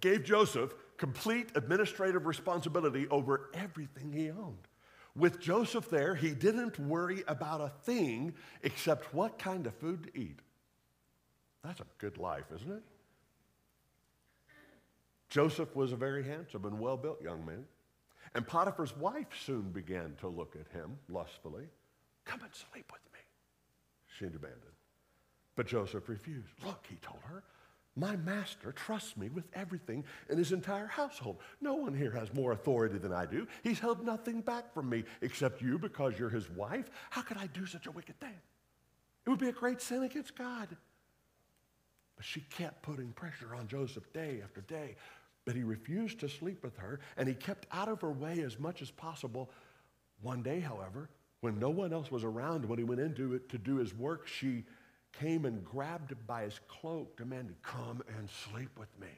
gave 0.00 0.24
Joseph 0.24 0.74
complete 0.96 1.50
administrative 1.56 2.24
responsibility 2.24 3.06
over 3.08 3.50
everything 3.52 4.12
he 4.12 4.30
owned. 4.30 4.66
With 5.14 5.40
Joseph 5.40 5.90
there, 5.90 6.14
he 6.14 6.30
didn't 6.30 6.78
worry 6.78 7.22
about 7.28 7.60
a 7.60 7.68
thing 7.84 8.32
except 8.62 9.12
what 9.12 9.38
kind 9.38 9.66
of 9.66 9.74
food 9.74 10.04
to 10.04 10.18
eat. 10.18 10.38
That's 11.62 11.80
a 11.80 11.86
good 11.98 12.16
life, 12.16 12.46
isn't 12.54 12.72
it? 12.72 12.82
Joseph 15.28 15.74
was 15.74 15.92
a 15.92 15.96
very 15.96 16.24
handsome 16.24 16.64
and 16.64 16.78
well 16.78 16.96
built 16.96 17.22
young 17.22 17.44
man. 17.44 17.64
And 18.34 18.46
Potiphar's 18.46 18.96
wife 18.96 19.28
soon 19.44 19.70
began 19.70 20.14
to 20.20 20.28
look 20.28 20.56
at 20.56 20.72
him 20.76 20.98
lustfully. 21.08 21.64
Come 22.24 22.42
and 22.42 22.54
sleep 22.54 22.90
with 22.92 23.02
me, 23.12 23.20
she 24.06 24.26
demanded. 24.26 24.74
But 25.54 25.66
Joseph 25.66 26.08
refused. 26.08 26.52
Look, 26.64 26.84
he 26.88 26.96
told 26.96 27.22
her, 27.24 27.44
my 27.98 28.14
master 28.16 28.72
trusts 28.72 29.16
me 29.16 29.30
with 29.30 29.46
everything 29.54 30.04
in 30.28 30.36
his 30.36 30.52
entire 30.52 30.86
household. 30.86 31.38
No 31.62 31.74
one 31.74 31.94
here 31.94 32.10
has 32.10 32.32
more 32.34 32.52
authority 32.52 32.98
than 32.98 33.12
I 33.12 33.24
do. 33.24 33.46
He's 33.62 33.78
held 33.78 34.04
nothing 34.04 34.42
back 34.42 34.74
from 34.74 34.90
me 34.90 35.04
except 35.22 35.62
you 35.62 35.78
because 35.78 36.18
you're 36.18 36.28
his 36.28 36.50
wife. 36.50 36.90
How 37.08 37.22
could 37.22 37.38
I 37.38 37.46
do 37.46 37.64
such 37.64 37.86
a 37.86 37.90
wicked 37.90 38.20
thing? 38.20 38.34
It 39.24 39.30
would 39.30 39.38
be 39.38 39.48
a 39.48 39.52
great 39.52 39.80
sin 39.80 40.02
against 40.02 40.36
God. 40.36 40.76
But 42.16 42.24
she 42.24 42.40
kept 42.40 42.82
putting 42.82 43.12
pressure 43.12 43.54
on 43.54 43.68
Joseph 43.68 44.12
day 44.12 44.40
after 44.42 44.62
day. 44.62 44.96
But 45.44 45.54
he 45.54 45.62
refused 45.62 46.18
to 46.20 46.28
sleep 46.28 46.62
with 46.64 46.76
her, 46.78 47.00
and 47.16 47.28
he 47.28 47.34
kept 47.34 47.66
out 47.70 47.88
of 47.88 48.00
her 48.00 48.10
way 48.10 48.40
as 48.40 48.58
much 48.58 48.82
as 48.82 48.90
possible. 48.90 49.50
One 50.22 50.42
day, 50.42 50.60
however, 50.60 51.08
when 51.40 51.58
no 51.58 51.70
one 51.70 51.92
else 51.92 52.10
was 52.10 52.24
around, 52.24 52.64
when 52.64 52.78
he 52.78 52.84
went 52.84 53.00
into 53.00 53.34
it 53.34 53.48
to 53.50 53.58
do 53.58 53.76
his 53.76 53.94
work, 53.94 54.26
she 54.26 54.64
came 55.12 55.44
and 55.44 55.64
grabbed 55.64 56.10
him 56.10 56.18
by 56.26 56.42
his 56.42 56.58
cloak, 56.66 57.16
demanding, 57.16 57.56
Come 57.62 58.02
and 58.18 58.28
sleep 58.28 58.70
with 58.78 58.88
me. 58.98 59.08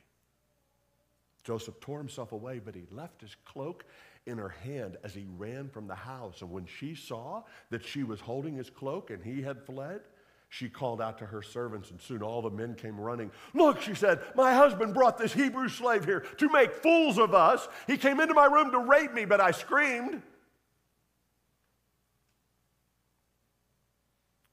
Joseph 1.45 1.81
tore 1.81 1.99
himself 1.99 2.33
away, 2.33 2.59
but 2.59 2.75
he 2.75 2.85
left 2.91 3.23
his 3.23 3.35
cloak 3.47 3.87
in 4.27 4.37
her 4.37 4.51
hand 4.51 4.99
as 5.03 5.15
he 5.15 5.27
ran 5.39 5.71
from 5.71 5.87
the 5.87 5.95
house. 5.95 6.43
And 6.43 6.51
when 6.51 6.67
she 6.67 6.95
saw 6.95 7.45
that 7.71 7.85
she 7.85 8.03
was 8.03 8.21
holding 8.21 8.55
his 8.55 8.69
cloak 8.69 9.11
and 9.11 9.25
he 9.25 9.41
had 9.41 9.65
fled, 9.65 10.03
she 10.49 10.69
called 10.69 11.01
out 11.01 11.19
to 11.19 11.27
her 11.27 11.43
servants, 11.43 11.91
and 11.91 12.01
soon 12.01 12.23
all 12.23 12.41
the 12.41 12.51
men 12.51 12.75
came 12.75 12.99
running. 12.99 13.31
Look, 13.53 13.83
she 13.83 13.95
said, 13.95 14.21
my 14.35 14.55
husband 14.55 14.95
brought 14.95 15.19
this 15.19 15.33
Hebrew 15.33 15.69
slave 15.69 16.05
here 16.05 16.21
to 16.21 16.49
make 16.51 16.73
fools 16.73 17.19
of 17.19 17.35
us. 17.35 17.69
He 17.87 17.99
came 17.99 18.19
into 18.19 18.35
my 18.35 18.47
room 18.47 18.71
to 18.71 18.79
rape 18.79 19.13
me, 19.13 19.27
but 19.27 19.41
I 19.41 19.51
screamed. 19.51 20.23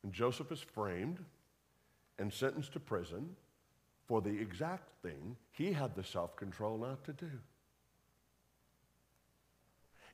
And 0.04 0.12
Joseph 0.12 0.52
is 0.52 0.60
framed 0.60 1.20
and 2.20 2.32
sentenced 2.32 2.74
to 2.74 2.80
prison 2.80 3.36
for 4.08 4.22
the 4.22 4.30
exact 4.30 4.90
thing 5.02 5.36
he 5.52 5.72
had 5.72 5.96
the 5.96 6.04
self 6.04 6.36
control 6.36 6.78
not 6.78 7.04
to 7.06 7.14
do. 7.14 7.32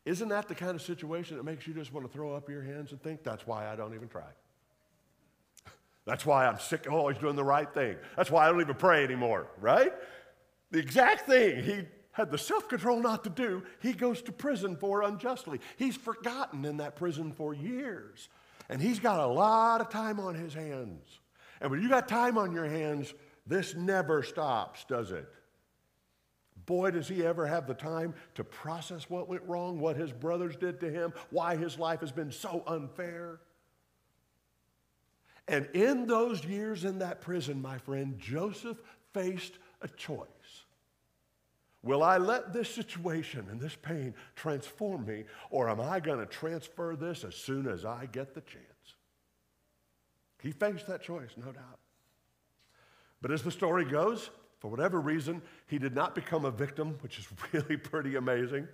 Isn't 0.05 0.29
that 0.29 0.47
the 0.47 0.55
kind 0.55 0.75
of 0.75 0.81
situation 0.81 1.37
that 1.37 1.43
makes 1.43 1.67
you 1.67 1.73
just 1.73 1.91
want 1.91 2.07
to 2.07 2.13
throw 2.13 2.35
up 2.35 2.49
your 2.49 2.63
hands 2.63 2.91
and 2.91 3.01
think, 3.01 3.23
that's 3.23 3.45
why 3.45 3.67
I 3.67 3.75
don't 3.75 3.93
even 3.93 4.07
try? 4.07 4.29
That's 6.11 6.25
why 6.25 6.45
I'm 6.45 6.59
sick 6.59 6.87
of 6.87 6.93
always 6.93 7.17
doing 7.19 7.37
the 7.37 7.43
right 7.45 7.73
thing. 7.73 7.95
That's 8.17 8.29
why 8.29 8.45
I 8.45 8.51
don't 8.51 8.59
even 8.59 8.75
pray 8.75 9.05
anymore, 9.05 9.47
right? 9.61 9.93
The 10.69 10.79
exact 10.79 11.25
thing 11.25 11.63
he 11.63 11.83
had 12.11 12.29
the 12.29 12.37
self 12.37 12.67
control 12.67 12.99
not 12.99 13.23
to 13.23 13.29
do, 13.29 13.63
he 13.79 13.93
goes 13.93 14.21
to 14.23 14.33
prison 14.33 14.75
for 14.75 15.03
unjustly. 15.03 15.61
He's 15.77 15.95
forgotten 15.95 16.65
in 16.65 16.75
that 16.77 16.97
prison 16.97 17.31
for 17.31 17.53
years. 17.53 18.27
And 18.67 18.81
he's 18.81 18.99
got 18.99 19.21
a 19.21 19.25
lot 19.25 19.79
of 19.79 19.87
time 19.87 20.19
on 20.19 20.35
his 20.35 20.53
hands. 20.53 21.21
And 21.61 21.71
when 21.71 21.81
you 21.81 21.87
got 21.87 22.09
time 22.09 22.37
on 22.37 22.51
your 22.51 22.65
hands, 22.65 23.13
this 23.47 23.73
never 23.73 24.21
stops, 24.21 24.83
does 24.83 25.11
it? 25.11 25.29
Boy, 26.65 26.91
does 26.91 27.07
he 27.07 27.25
ever 27.25 27.47
have 27.47 27.67
the 27.67 27.73
time 27.73 28.15
to 28.35 28.43
process 28.43 29.09
what 29.09 29.29
went 29.29 29.43
wrong, 29.43 29.79
what 29.79 29.95
his 29.95 30.11
brothers 30.11 30.57
did 30.57 30.81
to 30.81 30.91
him, 30.91 31.13
why 31.29 31.55
his 31.55 31.79
life 31.79 32.01
has 32.01 32.11
been 32.11 32.33
so 32.33 32.65
unfair. 32.67 33.39
And 35.51 35.67
in 35.73 36.07
those 36.07 36.45
years 36.45 36.85
in 36.85 36.99
that 36.99 37.19
prison, 37.19 37.61
my 37.61 37.77
friend, 37.77 38.17
Joseph 38.17 38.81
faced 39.13 39.59
a 39.81 39.87
choice. 39.89 40.25
Will 41.83 42.01
I 42.03 42.17
let 42.17 42.53
this 42.53 42.73
situation 42.73 43.45
and 43.51 43.59
this 43.59 43.75
pain 43.75 44.13
transform 44.35 45.05
me, 45.05 45.25
or 45.49 45.69
am 45.69 45.81
I 45.81 45.99
going 45.99 46.19
to 46.19 46.25
transfer 46.25 46.95
this 46.95 47.25
as 47.25 47.35
soon 47.35 47.67
as 47.67 47.83
I 47.83 48.05
get 48.05 48.33
the 48.33 48.41
chance? 48.41 48.65
He 50.41 50.51
faced 50.51 50.87
that 50.87 51.01
choice, 51.01 51.31
no 51.35 51.51
doubt. 51.51 51.79
But 53.21 53.31
as 53.31 53.43
the 53.43 53.51
story 53.51 53.83
goes, 53.83 54.29
for 54.59 54.71
whatever 54.71 55.01
reason, 55.01 55.41
he 55.67 55.77
did 55.77 55.93
not 55.93 56.15
become 56.15 56.45
a 56.45 56.51
victim, 56.51 56.97
which 57.01 57.19
is 57.19 57.27
really 57.51 57.75
pretty 57.75 58.15
amazing. 58.15 58.69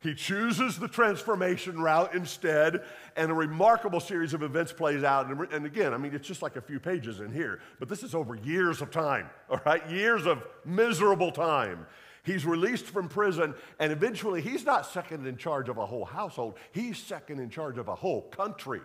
He 0.00 0.14
chooses 0.14 0.78
the 0.78 0.86
transformation 0.86 1.80
route 1.80 2.14
instead, 2.14 2.84
and 3.16 3.32
a 3.32 3.34
remarkable 3.34 3.98
series 3.98 4.32
of 4.32 4.44
events 4.44 4.72
plays 4.72 5.02
out. 5.02 5.26
And, 5.52 5.66
again, 5.66 5.92
I 5.92 5.96
mean, 5.96 6.14
it's 6.14 6.28
just 6.28 6.40
like 6.40 6.54
a 6.54 6.60
few 6.60 6.78
pages 6.78 7.18
in 7.18 7.32
here, 7.32 7.60
but 7.80 7.88
this 7.88 8.04
is 8.04 8.14
over 8.14 8.36
years 8.36 8.80
of 8.80 8.92
time, 8.92 9.28
all 9.50 9.60
right? 9.66 9.88
Years 9.90 10.24
of 10.24 10.44
miserable 10.64 11.32
time. 11.32 11.84
He's 12.22 12.44
released 12.44 12.84
from 12.84 13.08
prison, 13.08 13.54
and 13.80 13.90
eventually 13.90 14.40
he's 14.40 14.64
not 14.64 14.86
second 14.86 15.26
in 15.26 15.36
charge 15.36 15.68
of 15.68 15.78
a 15.78 15.86
whole 15.86 16.04
household, 16.04 16.58
he's 16.72 16.98
second 16.98 17.40
in 17.40 17.50
charge 17.50 17.78
of 17.78 17.88
a 17.88 17.94
whole 17.94 18.22
country. 18.22 18.80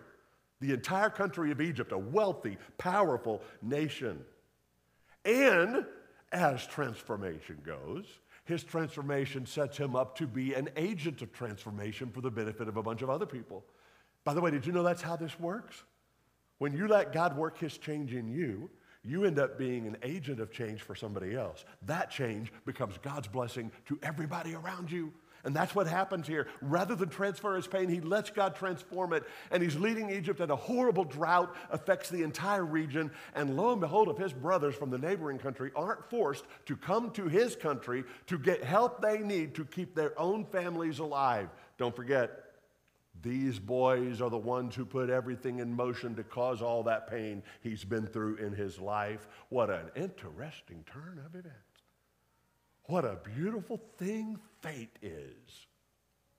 The 0.60 0.72
entire 0.72 1.10
country 1.10 1.52
of 1.52 1.60
Egypt, 1.60 1.92
a 1.92 1.98
wealthy, 1.98 2.56
powerful 2.78 3.42
nation. 3.62 4.24
And 5.24 5.84
as 6.32 6.66
transformation 6.66 7.58
goes, 7.64 8.06
his 8.44 8.62
transformation 8.62 9.46
sets 9.46 9.76
him 9.76 9.96
up 9.96 10.16
to 10.18 10.26
be 10.26 10.54
an 10.54 10.68
agent 10.76 11.22
of 11.22 11.32
transformation 11.32 12.10
for 12.10 12.20
the 12.20 12.30
benefit 12.30 12.68
of 12.68 12.76
a 12.76 12.82
bunch 12.82 13.02
of 13.02 13.10
other 13.10 13.26
people. 13.26 13.64
By 14.24 14.34
the 14.34 14.40
way, 14.40 14.50
did 14.50 14.66
you 14.66 14.72
know 14.72 14.82
that's 14.82 15.02
how 15.02 15.16
this 15.16 15.38
works? 15.40 15.82
When 16.58 16.76
you 16.76 16.86
let 16.86 17.12
God 17.12 17.36
work 17.36 17.58
his 17.58 17.78
change 17.78 18.14
in 18.14 18.28
you, 18.28 18.70
you 19.02 19.24
end 19.24 19.38
up 19.38 19.58
being 19.58 19.86
an 19.86 19.96
agent 20.02 20.40
of 20.40 20.50
change 20.50 20.82
for 20.82 20.94
somebody 20.94 21.34
else. 21.34 21.64
That 21.82 22.10
change 22.10 22.52
becomes 22.64 22.96
God's 22.98 23.28
blessing 23.28 23.70
to 23.86 23.98
everybody 24.02 24.54
around 24.54 24.90
you. 24.90 25.12
And 25.44 25.54
that's 25.54 25.74
what 25.74 25.86
happens 25.86 26.26
here. 26.26 26.46
Rather 26.62 26.94
than 26.94 27.10
transfer 27.10 27.54
his 27.54 27.66
pain, 27.66 27.88
he 27.88 28.00
lets 28.00 28.30
God 28.30 28.56
transform 28.56 29.12
it. 29.12 29.24
And 29.50 29.62
he's 29.62 29.76
leading 29.76 30.10
Egypt, 30.10 30.40
and 30.40 30.50
a 30.50 30.56
horrible 30.56 31.04
drought 31.04 31.54
affects 31.70 32.08
the 32.08 32.22
entire 32.22 32.64
region. 32.64 33.10
And 33.34 33.56
lo 33.56 33.72
and 33.72 33.80
behold, 33.80 34.08
if 34.08 34.16
his 34.16 34.32
brothers 34.32 34.74
from 34.74 34.90
the 34.90 34.98
neighboring 34.98 35.38
country 35.38 35.70
aren't 35.76 36.08
forced 36.08 36.44
to 36.66 36.76
come 36.76 37.10
to 37.12 37.28
his 37.28 37.56
country 37.56 38.04
to 38.26 38.38
get 38.38 38.64
help 38.64 39.02
they 39.02 39.18
need 39.18 39.54
to 39.56 39.64
keep 39.64 39.94
their 39.94 40.18
own 40.18 40.44
families 40.46 40.98
alive, 40.98 41.48
don't 41.76 41.94
forget, 41.94 42.44
these 43.22 43.58
boys 43.58 44.20
are 44.20 44.30
the 44.30 44.36
ones 44.36 44.74
who 44.74 44.84
put 44.84 45.08
everything 45.08 45.60
in 45.60 45.74
motion 45.74 46.14
to 46.16 46.24
cause 46.24 46.60
all 46.60 46.82
that 46.82 47.08
pain 47.08 47.42
he's 47.62 47.84
been 47.84 48.06
through 48.06 48.36
in 48.36 48.52
his 48.52 48.78
life. 48.78 49.26
What 49.48 49.70
an 49.70 49.90
interesting 49.96 50.84
turn 50.92 51.20
of 51.24 51.34
events. 51.34 51.58
What 52.86 53.06
a 53.06 53.18
beautiful 53.34 53.80
thing 53.96 54.38
fate 54.64 54.96
is 55.02 55.66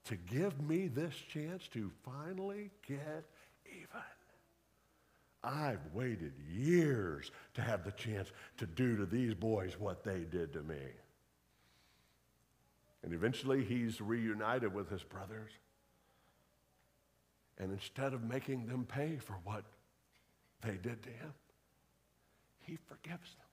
to 0.04 0.16
give 0.16 0.60
me 0.60 0.88
this 0.88 1.14
chance 1.32 1.68
to 1.68 1.90
finally 2.04 2.70
get 2.86 3.24
even. 3.64 3.86
I've 5.44 5.94
waited 5.94 6.32
years 6.50 7.30
to 7.54 7.62
have 7.62 7.84
the 7.84 7.92
chance 7.92 8.28
to 8.58 8.66
do 8.66 8.96
to 8.96 9.06
these 9.06 9.34
boys 9.34 9.78
what 9.78 10.02
they 10.02 10.20
did 10.20 10.52
to 10.54 10.62
me. 10.62 10.82
And 13.04 13.14
eventually 13.14 13.62
he's 13.62 14.00
reunited 14.00 14.74
with 14.74 14.90
his 14.90 15.04
brothers. 15.04 15.52
And 17.58 17.70
instead 17.70 18.12
of 18.12 18.24
making 18.24 18.66
them 18.66 18.86
pay 18.86 19.18
for 19.18 19.36
what 19.44 19.64
they 20.62 20.76
did 20.76 21.02
to 21.04 21.10
him, 21.10 21.32
he 22.58 22.76
forgives 22.88 23.34
them. 23.36 23.45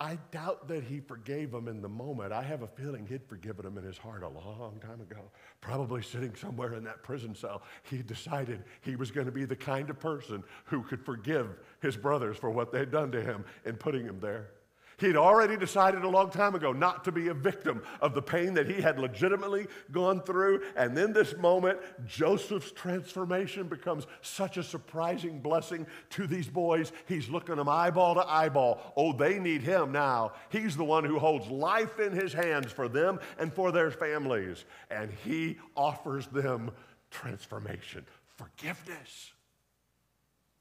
I 0.00 0.16
doubt 0.30 0.68
that 0.68 0.84
he 0.84 1.00
forgave 1.00 1.50
them 1.50 1.66
in 1.66 1.82
the 1.82 1.88
moment. 1.88 2.32
I 2.32 2.42
have 2.42 2.62
a 2.62 2.68
feeling 2.68 3.04
he'd 3.06 3.26
forgiven 3.26 3.64
them 3.64 3.78
in 3.78 3.84
his 3.84 3.98
heart 3.98 4.22
a 4.22 4.28
long 4.28 4.78
time 4.80 5.00
ago. 5.00 5.22
Probably 5.60 6.02
sitting 6.02 6.36
somewhere 6.36 6.74
in 6.74 6.84
that 6.84 7.02
prison 7.02 7.34
cell, 7.34 7.62
he 7.82 8.02
decided 8.02 8.62
he 8.80 8.94
was 8.94 9.10
going 9.10 9.26
to 9.26 9.32
be 9.32 9.44
the 9.44 9.56
kind 9.56 9.90
of 9.90 9.98
person 9.98 10.44
who 10.66 10.84
could 10.84 11.04
forgive 11.04 11.58
his 11.80 11.96
brothers 11.96 12.36
for 12.36 12.48
what 12.48 12.70
they'd 12.70 12.92
done 12.92 13.10
to 13.10 13.20
him 13.20 13.44
in 13.64 13.76
putting 13.76 14.04
him 14.04 14.20
there. 14.20 14.50
He'd 14.98 15.16
already 15.16 15.56
decided 15.56 16.02
a 16.02 16.08
long 16.08 16.30
time 16.30 16.56
ago 16.56 16.72
not 16.72 17.04
to 17.04 17.12
be 17.12 17.28
a 17.28 17.34
victim 17.34 17.82
of 18.00 18.14
the 18.14 18.22
pain 18.22 18.54
that 18.54 18.68
he 18.68 18.82
had 18.82 18.98
legitimately 18.98 19.68
gone 19.92 20.20
through. 20.20 20.62
And 20.76 20.96
then 20.96 21.12
this 21.12 21.36
moment, 21.36 21.78
Joseph's 22.04 22.72
transformation 22.72 23.68
becomes 23.68 24.08
such 24.22 24.56
a 24.56 24.62
surprising 24.62 25.38
blessing 25.38 25.86
to 26.10 26.26
these 26.26 26.48
boys. 26.48 26.90
He's 27.06 27.28
looking 27.28 27.56
them 27.56 27.68
eyeball 27.68 28.16
to 28.16 28.28
eyeball. 28.28 28.92
Oh, 28.96 29.12
they 29.12 29.38
need 29.38 29.62
him 29.62 29.92
now. 29.92 30.32
He's 30.48 30.76
the 30.76 30.84
one 30.84 31.04
who 31.04 31.20
holds 31.20 31.48
life 31.48 32.00
in 32.00 32.12
his 32.12 32.32
hands 32.32 32.72
for 32.72 32.88
them 32.88 33.20
and 33.38 33.52
for 33.52 33.70
their 33.70 33.92
families. 33.92 34.64
And 34.90 35.12
he 35.24 35.58
offers 35.76 36.26
them 36.26 36.72
transformation, 37.12 38.04
forgiveness 38.36 39.32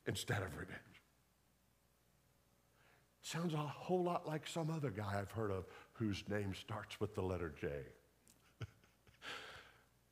instead 0.06 0.44
of 0.44 0.56
revenge. 0.58 0.87
Sounds 3.28 3.54
a 3.54 3.58
whole 3.58 4.04
lot 4.04 4.26
like 4.26 4.48
some 4.48 4.72
other 4.72 4.90
guy 4.90 5.20
I've 5.20 5.32
heard 5.32 5.52
of 5.52 5.66
whose 5.96 6.24
name 6.30 6.54
starts 6.56 6.98
with 7.02 7.14
the 7.14 7.22
letter 7.22 7.54
J. 7.60 7.68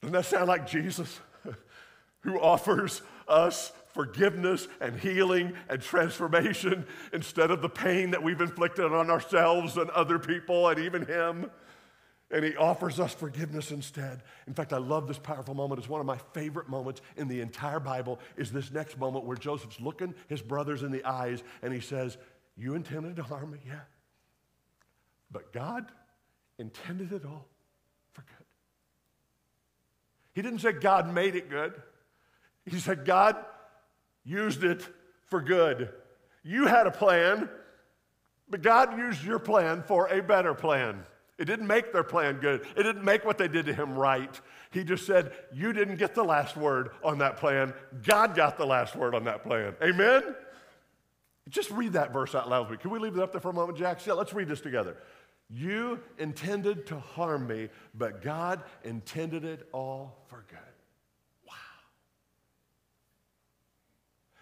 Doesn't 0.01 0.11
that 0.11 0.25
sound 0.25 0.49
like 0.49 0.67
Jesus, 0.67 1.21
who 2.19 2.37
offers 2.41 3.01
us 3.29 3.71
forgiveness 3.93 4.67
and 4.81 4.99
healing 4.99 5.53
and 5.69 5.81
transformation 5.81 6.85
instead 7.13 7.51
of 7.51 7.61
the 7.61 7.69
pain 7.69 8.11
that 8.11 8.21
we've 8.21 8.41
inflicted 8.41 8.91
on 8.91 9.09
ourselves 9.09 9.77
and 9.77 9.89
other 9.91 10.19
people 10.19 10.67
and 10.67 10.77
even 10.79 11.05
Him? 11.05 11.49
And 12.31 12.43
he 12.43 12.55
offers 12.57 12.99
us 12.99 13.13
forgiveness 13.13 13.71
instead. 13.71 14.23
In 14.47 14.53
fact, 14.53 14.73
I 14.73 14.77
love 14.77 15.07
this 15.07 15.19
powerful 15.19 15.53
moment. 15.53 15.79
It's 15.79 15.87
one 15.87 16.01
of 16.01 16.07
my 16.07 16.17
favorite 16.33 16.67
moments 16.67 17.01
in 17.15 17.27
the 17.27 17.39
entire 17.39 17.79
Bible 17.79 18.19
is 18.35 18.51
this 18.51 18.71
next 18.71 18.97
moment 18.97 19.25
where 19.25 19.37
Joseph's 19.37 19.79
looking 19.79 20.13
his 20.27 20.41
brothers 20.41 20.81
in 20.81 20.91
the 20.91 21.05
eyes 21.05 21.43
and 21.61 21.71
he 21.71 21.79
says, 21.79 22.17
you 22.57 22.75
intended 22.75 23.15
to 23.17 23.23
harm 23.23 23.51
me, 23.51 23.59
yeah. 23.65 23.79
But 25.31 25.51
God 25.51 25.85
intended 26.57 27.11
it 27.11 27.25
all 27.25 27.47
for 28.13 28.21
good. 28.21 28.45
He 30.33 30.41
didn't 30.41 30.59
say 30.59 30.71
God 30.71 31.13
made 31.13 31.35
it 31.35 31.49
good. 31.49 31.73
He 32.65 32.79
said 32.79 33.05
God 33.05 33.35
used 34.23 34.63
it 34.63 34.87
for 35.25 35.41
good. 35.41 35.89
You 36.43 36.67
had 36.67 36.87
a 36.87 36.91
plan, 36.91 37.49
but 38.49 38.61
God 38.61 38.97
used 38.97 39.23
your 39.23 39.39
plan 39.39 39.83
for 39.83 40.07
a 40.07 40.21
better 40.21 40.53
plan. 40.53 41.03
It 41.37 41.45
didn't 41.45 41.67
make 41.67 41.91
their 41.91 42.03
plan 42.03 42.37
good. 42.37 42.65
It 42.77 42.83
didn't 42.83 43.03
make 43.03 43.25
what 43.25 43.37
they 43.37 43.49
did 43.49 43.65
to 43.65 43.73
him 43.73 43.95
right. 43.95 44.39
He 44.71 44.83
just 44.83 45.05
said, 45.05 45.33
You 45.53 45.73
didn't 45.73 45.97
get 45.97 46.15
the 46.15 46.23
last 46.23 46.55
word 46.55 46.91
on 47.03 47.17
that 47.17 47.37
plan. 47.37 47.73
God 48.03 48.35
got 48.35 48.57
the 48.57 48.65
last 48.65 48.95
word 48.95 49.13
on 49.13 49.25
that 49.25 49.43
plan. 49.43 49.75
Amen? 49.83 50.35
Just 51.49 51.69
read 51.71 51.93
that 51.93 52.11
verse 52.11 52.33
out 52.33 52.49
loud 52.49 52.69
with 52.69 52.79
me. 52.79 52.81
Can 52.81 52.91
we 52.91 52.99
leave 52.99 53.15
it 53.15 53.21
up 53.21 53.31
there 53.31 53.41
for 53.41 53.49
a 53.49 53.53
moment, 53.53 53.77
Jack? 53.77 54.05
Yeah, 54.05 54.13
let's 54.13 54.33
read 54.33 54.47
this 54.47 54.61
together. 54.61 54.97
You 55.49 55.99
intended 56.17 56.87
to 56.87 56.99
harm 56.99 57.47
me, 57.47 57.69
but 57.93 58.23
God 58.23 58.63
intended 58.83 59.43
it 59.45 59.67
all 59.71 60.23
for 60.27 60.43
good. 60.49 60.57
Wow. 61.47 61.53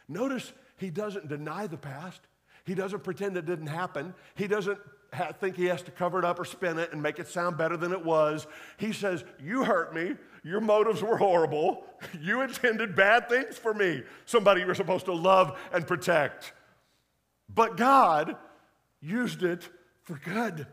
Notice 0.08 0.54
he 0.78 0.90
doesn't 0.90 1.28
deny 1.28 1.68
the 1.68 1.78
past. 1.78 2.22
He 2.64 2.74
doesn't 2.74 3.04
pretend 3.04 3.36
it 3.36 3.46
didn't 3.46 3.68
happen. 3.68 4.14
He 4.36 4.48
doesn't 4.48 4.80
ha- 5.12 5.34
think 5.34 5.58
he 5.58 5.66
has 5.66 5.82
to 5.84 5.92
cover 5.92 6.20
it 6.20 6.26
up 6.26 6.40
or 6.40 6.46
spin 6.46 6.80
it 6.80 6.94
and 6.94 7.04
make 7.04 7.20
it 7.20 7.28
sound 7.28 7.58
better 7.58 7.76
than 7.76 7.92
it 7.92 8.04
was. 8.04 8.48
He 8.78 8.94
says, 8.94 9.26
You 9.44 9.66
hurt 9.66 9.94
me. 9.94 10.16
Your 10.44 10.62
motives 10.62 11.02
were 11.02 11.18
horrible. 11.18 11.86
You 12.20 12.42
intended 12.42 12.98
bad 12.98 13.30
things 13.30 13.58
for 13.58 13.74
me, 13.74 14.04
somebody 14.26 14.60
you're 14.60 14.76
supposed 14.76 15.06
to 15.06 15.14
love 15.14 15.58
and 15.72 15.88
protect. 15.88 16.52
But 17.54 17.78
God 17.78 18.36
used 19.02 19.44
it 19.44 19.68
for 20.04 20.20
good. 20.24 20.68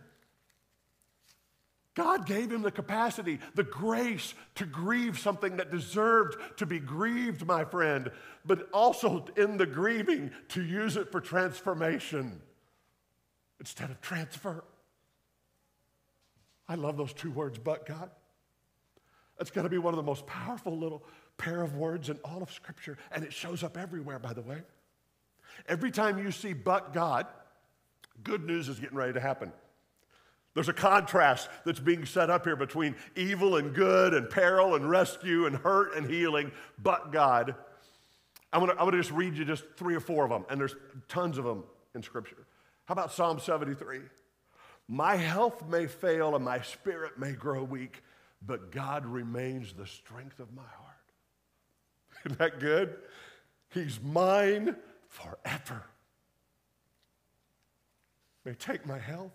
God 1.94 2.24
gave 2.24 2.50
him 2.50 2.62
the 2.62 2.70
capacity, 2.70 3.40
the 3.54 3.64
grace 3.64 4.34
to 4.54 4.64
grieve 4.64 5.18
something 5.18 5.56
that 5.56 5.70
deserved 5.70 6.36
to 6.58 6.64
be 6.64 6.78
grieved, 6.78 7.44
my 7.44 7.64
friend, 7.64 8.10
but 8.44 8.68
also 8.72 9.26
in 9.36 9.56
the 9.56 9.66
grieving 9.66 10.30
to 10.48 10.62
use 10.62 10.96
it 10.96 11.10
for 11.10 11.20
transformation 11.20 12.40
instead 13.58 13.90
of 13.90 14.00
transfer. 14.00 14.64
I 16.68 16.76
love 16.76 16.96
those 16.96 17.12
two 17.12 17.32
words, 17.32 17.58
but 17.58 17.84
God. 17.84 18.10
That's 19.36 19.50
going 19.50 19.64
to 19.64 19.70
be 19.70 19.78
one 19.78 19.92
of 19.92 19.96
the 19.96 20.04
most 20.04 20.26
powerful 20.26 20.78
little 20.78 21.02
pair 21.38 21.62
of 21.62 21.74
words 21.74 22.08
in 22.08 22.18
all 22.24 22.42
of 22.42 22.52
Scripture, 22.52 22.98
and 23.10 23.24
it 23.24 23.32
shows 23.32 23.64
up 23.64 23.76
everywhere, 23.76 24.18
by 24.18 24.32
the 24.32 24.42
way. 24.42 24.62
Every 25.68 25.90
time 25.90 26.18
you 26.18 26.30
see 26.30 26.52
but 26.52 26.92
God, 26.92 27.26
good 28.22 28.44
news 28.44 28.68
is 28.68 28.78
getting 28.78 28.96
ready 28.96 29.12
to 29.12 29.20
happen. 29.20 29.52
There's 30.54 30.68
a 30.68 30.74
contrast 30.74 31.48
that's 31.64 31.78
being 31.78 32.04
set 32.04 32.28
up 32.28 32.44
here 32.44 32.56
between 32.56 32.96
evil 33.14 33.56
and 33.56 33.72
good 33.72 34.14
and 34.14 34.28
peril 34.28 34.74
and 34.74 34.88
rescue 34.88 35.46
and 35.46 35.56
hurt 35.56 35.94
and 35.94 36.08
healing, 36.10 36.50
but 36.82 37.12
God. 37.12 37.54
I'm 38.52 38.60
gonna, 38.60 38.72
I'm 38.72 38.78
gonna 38.78 38.96
just 38.96 39.12
read 39.12 39.36
you 39.36 39.44
just 39.44 39.64
three 39.76 39.94
or 39.94 40.00
four 40.00 40.24
of 40.24 40.30
them, 40.30 40.44
and 40.50 40.60
there's 40.60 40.74
tons 41.08 41.38
of 41.38 41.44
them 41.44 41.62
in 41.94 42.02
Scripture. 42.02 42.46
How 42.86 42.92
about 42.92 43.12
Psalm 43.12 43.38
73? 43.38 44.00
My 44.88 45.14
health 45.14 45.64
may 45.68 45.86
fail 45.86 46.34
and 46.34 46.44
my 46.44 46.60
spirit 46.62 47.16
may 47.16 47.30
grow 47.30 47.62
weak, 47.62 48.02
but 48.44 48.72
God 48.72 49.06
remains 49.06 49.72
the 49.72 49.86
strength 49.86 50.40
of 50.40 50.52
my 50.52 50.62
heart. 50.62 50.96
Isn't 52.26 52.38
that 52.38 52.58
good? 52.58 52.96
He's 53.68 54.00
mine 54.02 54.74
forever. 55.10 55.84
May 58.44 58.54
take 58.54 58.86
my 58.86 58.98
health. 58.98 59.32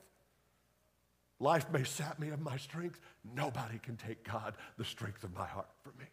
Life 1.39 1.69
may 1.71 1.83
sap 1.83 2.17
me 2.17 2.29
of 2.29 2.41
my 2.41 2.57
strength. 2.57 2.99
Nobody 3.35 3.77
can 3.77 3.97
take 3.97 4.23
God, 4.23 4.55
the 4.77 4.85
strength 4.85 5.23
of 5.23 5.35
my 5.35 5.45
heart, 5.45 5.67
from 5.83 5.93
me. 5.99 6.05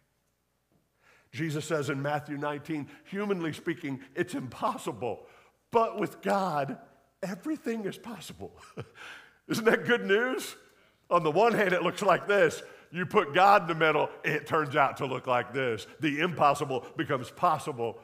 Jesus 1.31 1.65
says 1.65 1.89
in 1.89 2.01
Matthew 2.01 2.37
19, 2.37 2.87
humanly 3.05 3.53
speaking, 3.53 4.01
it's 4.15 4.35
impossible. 4.35 5.25
But 5.71 5.99
with 5.99 6.21
God, 6.21 6.77
everything 7.23 7.85
is 7.85 7.97
possible. 7.97 8.53
Isn't 9.47 9.65
that 9.65 9.85
good 9.85 10.05
news? 10.05 10.55
On 11.09 11.23
the 11.23 11.31
one 11.31 11.53
hand, 11.53 11.73
it 11.73 11.81
looks 11.81 12.03
like 12.03 12.27
this. 12.27 12.61
You 12.91 13.07
put 13.07 13.33
God 13.33 13.63
in 13.63 13.67
the 13.69 13.85
middle, 13.85 14.09
it 14.23 14.45
turns 14.45 14.75
out 14.75 14.97
to 14.97 15.07
look 15.07 15.25
like 15.25 15.51
this. 15.51 15.87
The 15.99 16.19
impossible 16.19 16.85
becomes 16.95 17.31
possible. 17.31 17.99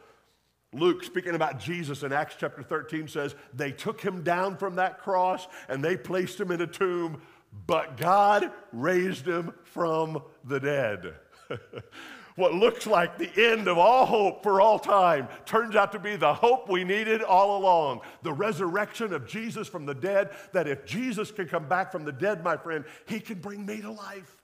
Luke, 0.72 1.04
speaking 1.04 1.34
about 1.34 1.60
Jesus 1.60 2.04
in 2.04 2.14
Acts 2.14 2.36
chapter 2.40 2.62
13, 2.62 3.08
says, 3.08 3.36
They 3.54 3.72
took 3.72 4.02
him 4.02 4.22
down 4.22 4.56
from 4.58 4.76
that 4.76 5.00
cross 5.00 5.48
and 5.68 5.84
they 5.84 5.98
placed 5.98 6.40
him 6.40 6.52
in 6.52 6.62
a 6.62 6.68
tomb, 6.68 7.22
but 7.66 7.98
God 7.98 8.52
raised 8.72 9.28
him 9.28 9.52
from 9.64 10.22
the 10.44 10.60
dead. 10.60 11.16
what 12.36 12.54
looks 12.54 12.86
like 12.86 13.18
the 13.18 13.52
end 13.52 13.68
of 13.68 13.80
all 13.80 14.06
hope 14.06 14.44
for 14.44 14.62
all 14.62 14.78
time 14.78 15.28
turns 15.46 15.76
out 15.76 15.92
to 15.92 16.00
be 16.00 16.16
the 16.16 16.34
hope 16.36 16.70
we 16.70 16.84
needed 16.84 17.24
all 17.24 17.58
along. 17.58 18.02
The 18.22 18.34
resurrection 18.34 19.12
of 19.12 19.28
Jesus 19.28 19.68
from 19.68 19.88
the 19.88 19.96
dead, 19.96 20.30
that 20.54 20.68
if 20.68 20.86
Jesus 20.86 21.32
can 21.32 21.48
come 21.48 21.68
back 21.68 21.92
from 21.92 22.06
the 22.06 22.12
dead, 22.12 22.44
my 22.44 22.58
friend, 22.58 22.86
he 23.08 23.20
can 23.20 23.40
bring 23.40 23.66
me 23.66 23.82
to 23.82 23.92
life. 23.92 24.38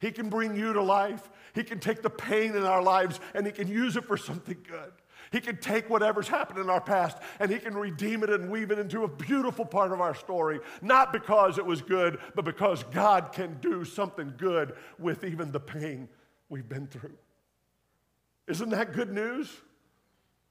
He 0.00 0.10
can 0.10 0.30
bring 0.30 0.56
you 0.56 0.72
to 0.72 0.82
life. 0.82 1.30
He 1.54 1.62
can 1.64 1.80
take 1.80 2.02
the 2.02 2.10
pain 2.10 2.56
in 2.56 2.64
our 2.64 2.82
lives 2.82 3.20
and 3.34 3.46
he 3.46 3.52
can 3.52 3.68
use 3.68 3.96
it 3.96 4.04
for 4.04 4.16
something 4.16 4.56
good. 4.68 4.92
He 5.32 5.40
can 5.40 5.56
take 5.56 5.88
whatever's 5.90 6.28
happened 6.28 6.58
in 6.58 6.70
our 6.70 6.80
past 6.80 7.18
and 7.40 7.50
He 7.50 7.58
can 7.58 7.74
redeem 7.74 8.22
it 8.22 8.30
and 8.30 8.50
weave 8.50 8.70
it 8.70 8.78
into 8.78 9.04
a 9.04 9.08
beautiful 9.08 9.64
part 9.64 9.92
of 9.92 10.00
our 10.00 10.14
story, 10.14 10.60
not 10.82 11.12
because 11.12 11.58
it 11.58 11.66
was 11.66 11.82
good, 11.82 12.18
but 12.34 12.44
because 12.44 12.84
God 12.84 13.32
can 13.32 13.58
do 13.60 13.84
something 13.84 14.34
good 14.36 14.74
with 14.98 15.24
even 15.24 15.52
the 15.52 15.60
pain 15.60 16.08
we've 16.48 16.68
been 16.68 16.86
through. 16.86 17.16
Isn't 18.46 18.70
that 18.70 18.92
good 18.92 19.12
news? 19.12 19.50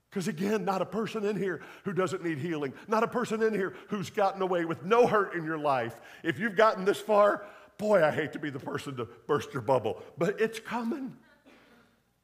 Because 0.10 0.28
again, 0.28 0.64
not 0.64 0.82
a 0.82 0.86
person 0.86 1.26
in 1.26 1.36
here 1.36 1.62
who 1.86 1.94
doesn't 1.94 2.24
need 2.24 2.38
healing, 2.38 2.74
not 2.88 3.04
a 3.04 3.08
person 3.08 3.42
in 3.42 3.52
here 3.52 3.74
who's 3.88 4.12
gotten 4.12 4.44
away 4.44 4.64
with 4.64 4.84
no 4.84 5.08
hurt 5.08 5.34
in 5.34 5.44
your 5.44 5.58
life. 5.58 6.00
If 6.24 6.38
you've 6.38 6.56
gotten 6.56 6.86
this 6.86 7.00
far, 7.00 7.46
boy, 7.80 8.04
I 8.04 8.12
hate 8.12 8.32
to 8.34 8.40
be 8.40 8.52
the 8.52 8.60
person 8.60 8.96
to 8.98 9.06
burst 9.28 9.54
your 9.54 9.64
bubble, 9.64 10.04
but 10.18 10.40
it's 10.40 10.60
coming. 10.60 11.18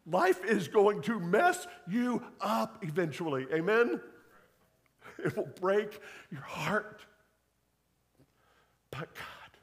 Life 0.10 0.44
is 0.44 0.68
going 0.68 1.02
to 1.04 1.20
mess 1.20 1.68
you 1.88 2.24
up 2.42 2.84
eventually. 2.84 3.46
Amen? 3.54 4.02
It 5.24 5.36
will 5.36 5.50
break 5.60 6.00
your 6.32 6.42
heart. 6.42 7.02
But 8.92 9.14
God 9.14 9.58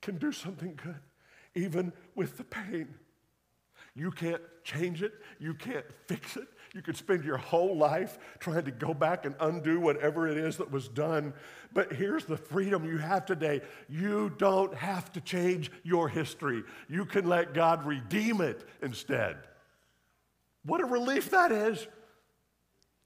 can 0.00 0.16
do 0.18 0.32
something 0.32 0.78
good, 0.82 1.00
even 1.54 1.92
with 2.14 2.38
the 2.38 2.44
pain. 2.44 2.94
You 3.96 4.10
can't 4.10 4.42
change 4.62 5.02
it, 5.02 5.14
you 5.40 5.54
can't 5.54 5.86
fix 6.06 6.36
it, 6.36 6.46
you 6.74 6.82
could 6.82 6.96
spend 6.96 7.24
your 7.24 7.38
whole 7.38 7.76
life 7.76 8.18
trying 8.38 8.64
to 8.66 8.70
go 8.70 8.92
back 8.92 9.24
and 9.24 9.34
undo 9.40 9.80
whatever 9.80 10.28
it 10.28 10.36
is 10.36 10.58
that 10.58 10.70
was 10.70 10.88
done. 10.88 11.32
But 11.72 11.94
here's 11.94 12.26
the 12.26 12.36
freedom 12.36 12.84
you 12.84 12.98
have 12.98 13.24
today 13.24 13.62
you 13.88 14.34
don't 14.36 14.74
have 14.74 15.10
to 15.12 15.20
change 15.22 15.70
your 15.82 16.10
history, 16.10 16.62
you 16.88 17.06
can 17.06 17.26
let 17.26 17.54
God 17.54 17.86
redeem 17.86 18.42
it 18.42 18.62
instead. 18.82 19.38
What 20.64 20.82
a 20.82 20.84
relief 20.84 21.30
that 21.30 21.50
is. 21.50 21.86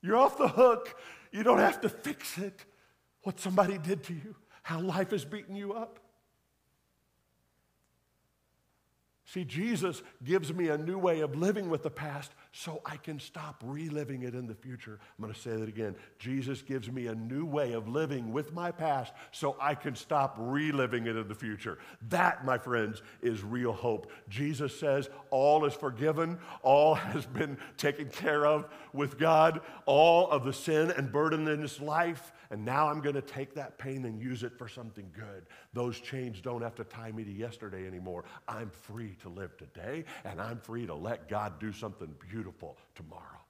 You're 0.02 0.16
off 0.16 0.38
the 0.38 0.48
hook. 0.48 0.98
You 1.30 1.42
don't 1.42 1.58
have 1.58 1.80
to 1.82 1.88
fix 1.88 2.38
it. 2.38 2.64
what 3.22 3.38
somebody 3.38 3.78
did 3.78 4.02
to 4.04 4.14
you, 4.14 4.34
how 4.62 4.80
life 4.80 5.10
has 5.10 5.24
beaten 5.24 5.54
you 5.54 5.74
up. 5.74 6.00
See, 9.32 9.44
Jesus 9.44 10.02
gives 10.24 10.52
me 10.52 10.70
a 10.70 10.76
new 10.76 10.98
way 10.98 11.20
of 11.20 11.36
living 11.36 11.70
with 11.70 11.84
the 11.84 11.90
past 11.90 12.32
so 12.52 12.80
I 12.84 12.96
can 12.96 13.20
stop 13.20 13.62
reliving 13.64 14.22
it 14.22 14.34
in 14.34 14.46
the 14.46 14.54
future. 14.54 14.98
I'm 15.00 15.22
going 15.22 15.32
to 15.32 15.40
say 15.40 15.56
that 15.56 15.68
again. 15.68 15.94
Jesus 16.18 16.62
gives 16.62 16.90
me 16.90 17.06
a 17.06 17.14
new 17.14 17.44
way 17.44 17.72
of 17.72 17.88
living 17.88 18.32
with 18.32 18.52
my 18.52 18.70
past 18.72 19.12
so 19.30 19.56
I 19.60 19.74
can 19.74 19.94
stop 19.94 20.34
reliving 20.38 21.06
it 21.06 21.16
in 21.16 21.28
the 21.28 21.34
future. 21.34 21.78
That, 22.08 22.44
my 22.44 22.58
friends, 22.58 23.02
is 23.22 23.44
real 23.44 23.72
hope. 23.72 24.10
Jesus 24.28 24.78
says 24.78 25.08
all 25.30 25.64
is 25.64 25.74
forgiven, 25.74 26.38
all 26.62 26.94
has 26.94 27.24
been 27.24 27.56
taken 27.76 28.08
care 28.08 28.46
of 28.46 28.66
with 28.92 29.18
God, 29.18 29.60
all 29.86 30.28
of 30.30 30.44
the 30.44 30.52
sin 30.52 30.90
and 30.90 31.12
burden 31.12 31.46
in 31.46 31.60
this 31.60 31.80
life 31.80 32.32
and 32.50 32.64
now 32.64 32.88
I'm 32.88 33.00
going 33.00 33.14
to 33.14 33.22
take 33.22 33.54
that 33.54 33.78
pain 33.78 34.04
and 34.04 34.20
use 34.20 34.42
it 34.42 34.58
for 34.58 34.66
something 34.66 35.08
good. 35.14 35.46
Those 35.72 36.00
chains 36.00 36.40
don't 36.40 36.62
have 36.62 36.74
to 36.76 36.84
tie 36.84 37.12
me 37.12 37.22
to 37.22 37.30
yesterday 37.30 37.86
anymore. 37.86 38.24
I'm 38.48 38.70
free 38.70 39.16
to 39.22 39.28
live 39.28 39.56
today, 39.56 40.04
and 40.24 40.40
I'm 40.40 40.58
free 40.58 40.84
to 40.86 40.94
let 40.94 41.28
God 41.28 41.60
do 41.60 41.72
something 41.72 42.12
beautiful 42.28 42.39
tomorrow. 42.94 43.40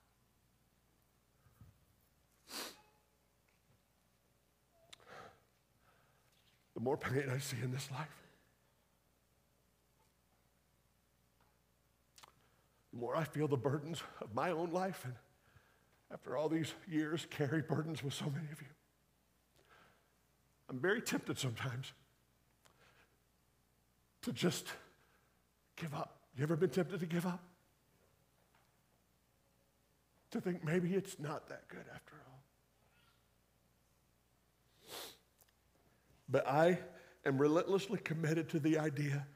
The 6.75 6.81
more 6.81 6.97
pain 6.97 7.25
I 7.31 7.39
see 7.39 7.59
in 7.63 7.73
this 7.73 7.91
life, 7.91 8.09
the 12.93 12.99
more 12.99 13.15
I 13.15 13.25
feel 13.25 13.49
the 13.49 13.57
burdens 13.57 14.03
of 14.21 14.35
my 14.35 14.51
own 14.51 14.71
life, 14.71 15.03
and 15.05 15.15
after 16.13 16.37
all 16.37 16.49
these 16.49 16.73
years, 16.89 17.27
carry 17.31 17.61
burdens 17.61 18.03
with 18.03 18.15
so 18.15 18.25
many 18.27 18.51
of 18.51 18.61
you. 18.61 18.69
I'm 20.71 20.79
very 20.79 21.03
tempted 21.03 21.39
sometimes 21.39 21.93
to 24.23 24.33
just 24.33 24.67
give 25.77 25.95
up. 25.95 26.21
You 26.37 26.45
ever 26.45 26.57
been 26.57 26.71
tempted 26.71 27.01
to 27.01 27.07
give 27.07 27.27
up? 27.27 27.43
To 30.33 30.41
think 30.41 30.65
maybe 30.65 30.95
it's 30.95 31.19
not 31.19 31.49
that 31.49 31.69
good 31.69 31.85
after 31.95 32.15
all. 32.15 32.43
But 36.29 36.47
I 36.47 36.79
am 37.27 37.39
relentlessly 37.39 37.99
committed 37.99 38.49
to 38.51 38.61
the 38.61 38.79
idea 38.79 39.27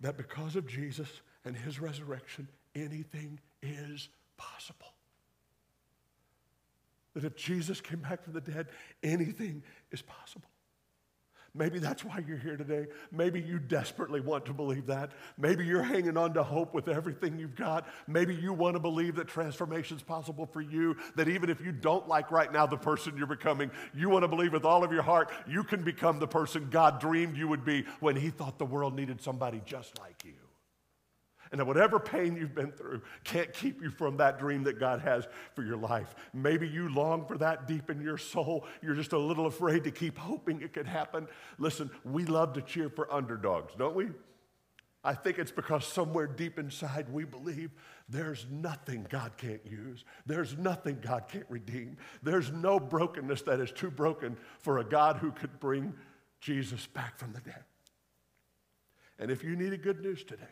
that 0.00 0.16
because 0.16 0.54
of 0.54 0.66
Jesus 0.66 1.08
and 1.44 1.56
his 1.56 1.80
resurrection, 1.80 2.48
anything 2.74 3.40
is 3.62 4.08
possible. 4.36 4.94
That 7.14 7.24
if 7.24 7.36
Jesus 7.36 7.80
came 7.80 8.00
back 8.00 8.22
from 8.22 8.32
the 8.32 8.40
dead, 8.40 8.68
anything 9.02 9.62
is 9.90 10.02
possible. 10.02 10.48
Maybe 11.56 11.78
that's 11.78 12.04
why 12.04 12.18
you're 12.26 12.36
here 12.36 12.56
today. 12.56 12.86
Maybe 13.12 13.40
you 13.40 13.60
desperately 13.60 14.20
want 14.20 14.44
to 14.46 14.52
believe 14.52 14.86
that. 14.86 15.12
Maybe 15.38 15.64
you're 15.64 15.84
hanging 15.84 16.16
on 16.16 16.34
to 16.34 16.42
hope 16.42 16.74
with 16.74 16.88
everything 16.88 17.38
you've 17.38 17.54
got. 17.54 17.86
Maybe 18.08 18.34
you 18.34 18.52
want 18.52 18.74
to 18.74 18.80
believe 18.80 19.14
that 19.16 19.28
transformation 19.28 19.96
is 19.96 20.02
possible 20.02 20.46
for 20.46 20.60
you, 20.60 20.96
that 21.14 21.28
even 21.28 21.48
if 21.48 21.60
you 21.60 21.70
don't 21.70 22.08
like 22.08 22.32
right 22.32 22.52
now 22.52 22.66
the 22.66 22.76
person 22.76 23.16
you're 23.16 23.28
becoming, 23.28 23.70
you 23.94 24.08
want 24.08 24.24
to 24.24 24.28
believe 24.28 24.52
with 24.52 24.64
all 24.64 24.82
of 24.82 24.90
your 24.90 25.02
heart 25.02 25.30
you 25.46 25.62
can 25.62 25.84
become 25.84 26.18
the 26.18 26.26
person 26.26 26.68
God 26.70 27.00
dreamed 27.00 27.36
you 27.36 27.46
would 27.46 27.64
be 27.64 27.84
when 28.00 28.16
He 28.16 28.30
thought 28.30 28.58
the 28.58 28.64
world 28.64 28.96
needed 28.96 29.20
somebody 29.20 29.62
just 29.64 29.98
like 30.00 30.24
you. 30.24 30.43
And 31.50 31.60
that 31.60 31.66
whatever 31.66 31.98
pain 31.98 32.36
you've 32.36 32.54
been 32.54 32.72
through 32.72 33.02
can't 33.22 33.52
keep 33.52 33.82
you 33.82 33.90
from 33.90 34.16
that 34.16 34.38
dream 34.38 34.64
that 34.64 34.80
God 34.80 35.00
has 35.00 35.26
for 35.54 35.62
your 35.62 35.76
life. 35.76 36.14
Maybe 36.32 36.66
you 36.68 36.88
long 36.88 37.26
for 37.26 37.38
that 37.38 37.68
deep 37.68 37.90
in 37.90 38.00
your 38.00 38.18
soul. 38.18 38.66
You're 38.82 38.94
just 38.94 39.12
a 39.12 39.18
little 39.18 39.46
afraid 39.46 39.84
to 39.84 39.90
keep 39.90 40.18
hoping 40.18 40.62
it 40.62 40.72
could 40.72 40.86
happen. 40.86 41.28
Listen, 41.58 41.90
we 42.04 42.24
love 42.24 42.54
to 42.54 42.62
cheer 42.62 42.88
for 42.88 43.12
underdogs, 43.12 43.74
don't 43.76 43.94
we? 43.94 44.08
I 45.06 45.12
think 45.12 45.38
it's 45.38 45.52
because 45.52 45.86
somewhere 45.86 46.26
deep 46.26 46.58
inside 46.58 47.10
we 47.10 47.24
believe 47.24 47.70
there's 48.08 48.46
nothing 48.50 49.06
God 49.10 49.32
can't 49.36 49.60
use. 49.66 50.02
There's 50.24 50.56
nothing 50.56 50.98
God 51.02 51.24
can't 51.28 51.44
redeem. 51.50 51.98
There's 52.22 52.50
no 52.50 52.80
brokenness 52.80 53.42
that 53.42 53.60
is 53.60 53.70
too 53.70 53.90
broken 53.90 54.38
for 54.60 54.78
a 54.78 54.84
God 54.84 55.18
who 55.18 55.30
could 55.30 55.60
bring 55.60 55.92
Jesus 56.40 56.86
back 56.86 57.18
from 57.18 57.32
the 57.34 57.40
dead. 57.40 57.64
And 59.18 59.30
if 59.30 59.44
you 59.44 59.56
needed 59.56 59.82
good 59.82 60.00
news 60.00 60.24
today, 60.24 60.42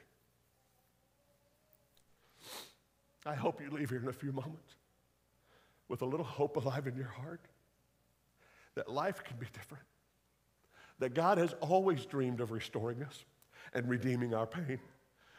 I 3.25 3.35
hope 3.35 3.61
you 3.61 3.71
leave 3.71 3.91
here 3.91 4.01
in 4.01 4.09
a 4.09 4.13
few 4.13 4.33
moments 4.33 4.75
with 5.89 6.03
a 6.03 6.07
little 6.07 6.27
hope 6.27 6.57
alive 6.57 6.87
in 6.87 6.97
your 6.97 7.07
heart 7.07 7.41
that 8.75 8.91
life 8.91 9.23
can 9.23 9.37
be 9.37 9.47
different, 9.53 9.85
that 10.99 11.15
God 11.15 11.39
has 11.39 11.55
always 11.61 12.07
dreamed 12.07 12.41
of 12.41 12.51
restoring 12.51 13.03
us 13.03 13.25
and 13.75 13.89
redeeming 13.89 14.35
our 14.35 14.47
pain. 14.47 14.79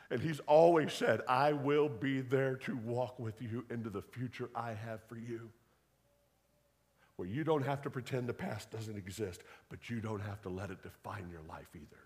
And 0.09 0.21
He's 0.21 0.39
always 0.41 0.93
said, 0.93 1.21
I 1.27 1.53
will 1.53 1.89
be 1.89 2.21
there 2.21 2.55
to 2.57 2.77
walk 2.77 3.19
with 3.19 3.41
you 3.41 3.65
into 3.71 3.89
the 3.89 4.01
future 4.01 4.49
I 4.55 4.73
have 4.73 5.01
for 5.07 5.17
you. 5.17 5.49
Where 7.15 7.27
you 7.27 7.43
don't 7.43 7.65
have 7.65 7.81
to 7.83 7.89
pretend 7.89 8.27
the 8.27 8.33
past 8.33 8.71
doesn't 8.71 8.97
exist, 8.97 9.41
but 9.69 9.89
you 9.89 9.99
don't 9.99 10.21
have 10.21 10.41
to 10.43 10.49
let 10.49 10.71
it 10.71 10.83
define 10.83 11.29
your 11.31 11.41
life 11.47 11.69
either. 11.75 12.01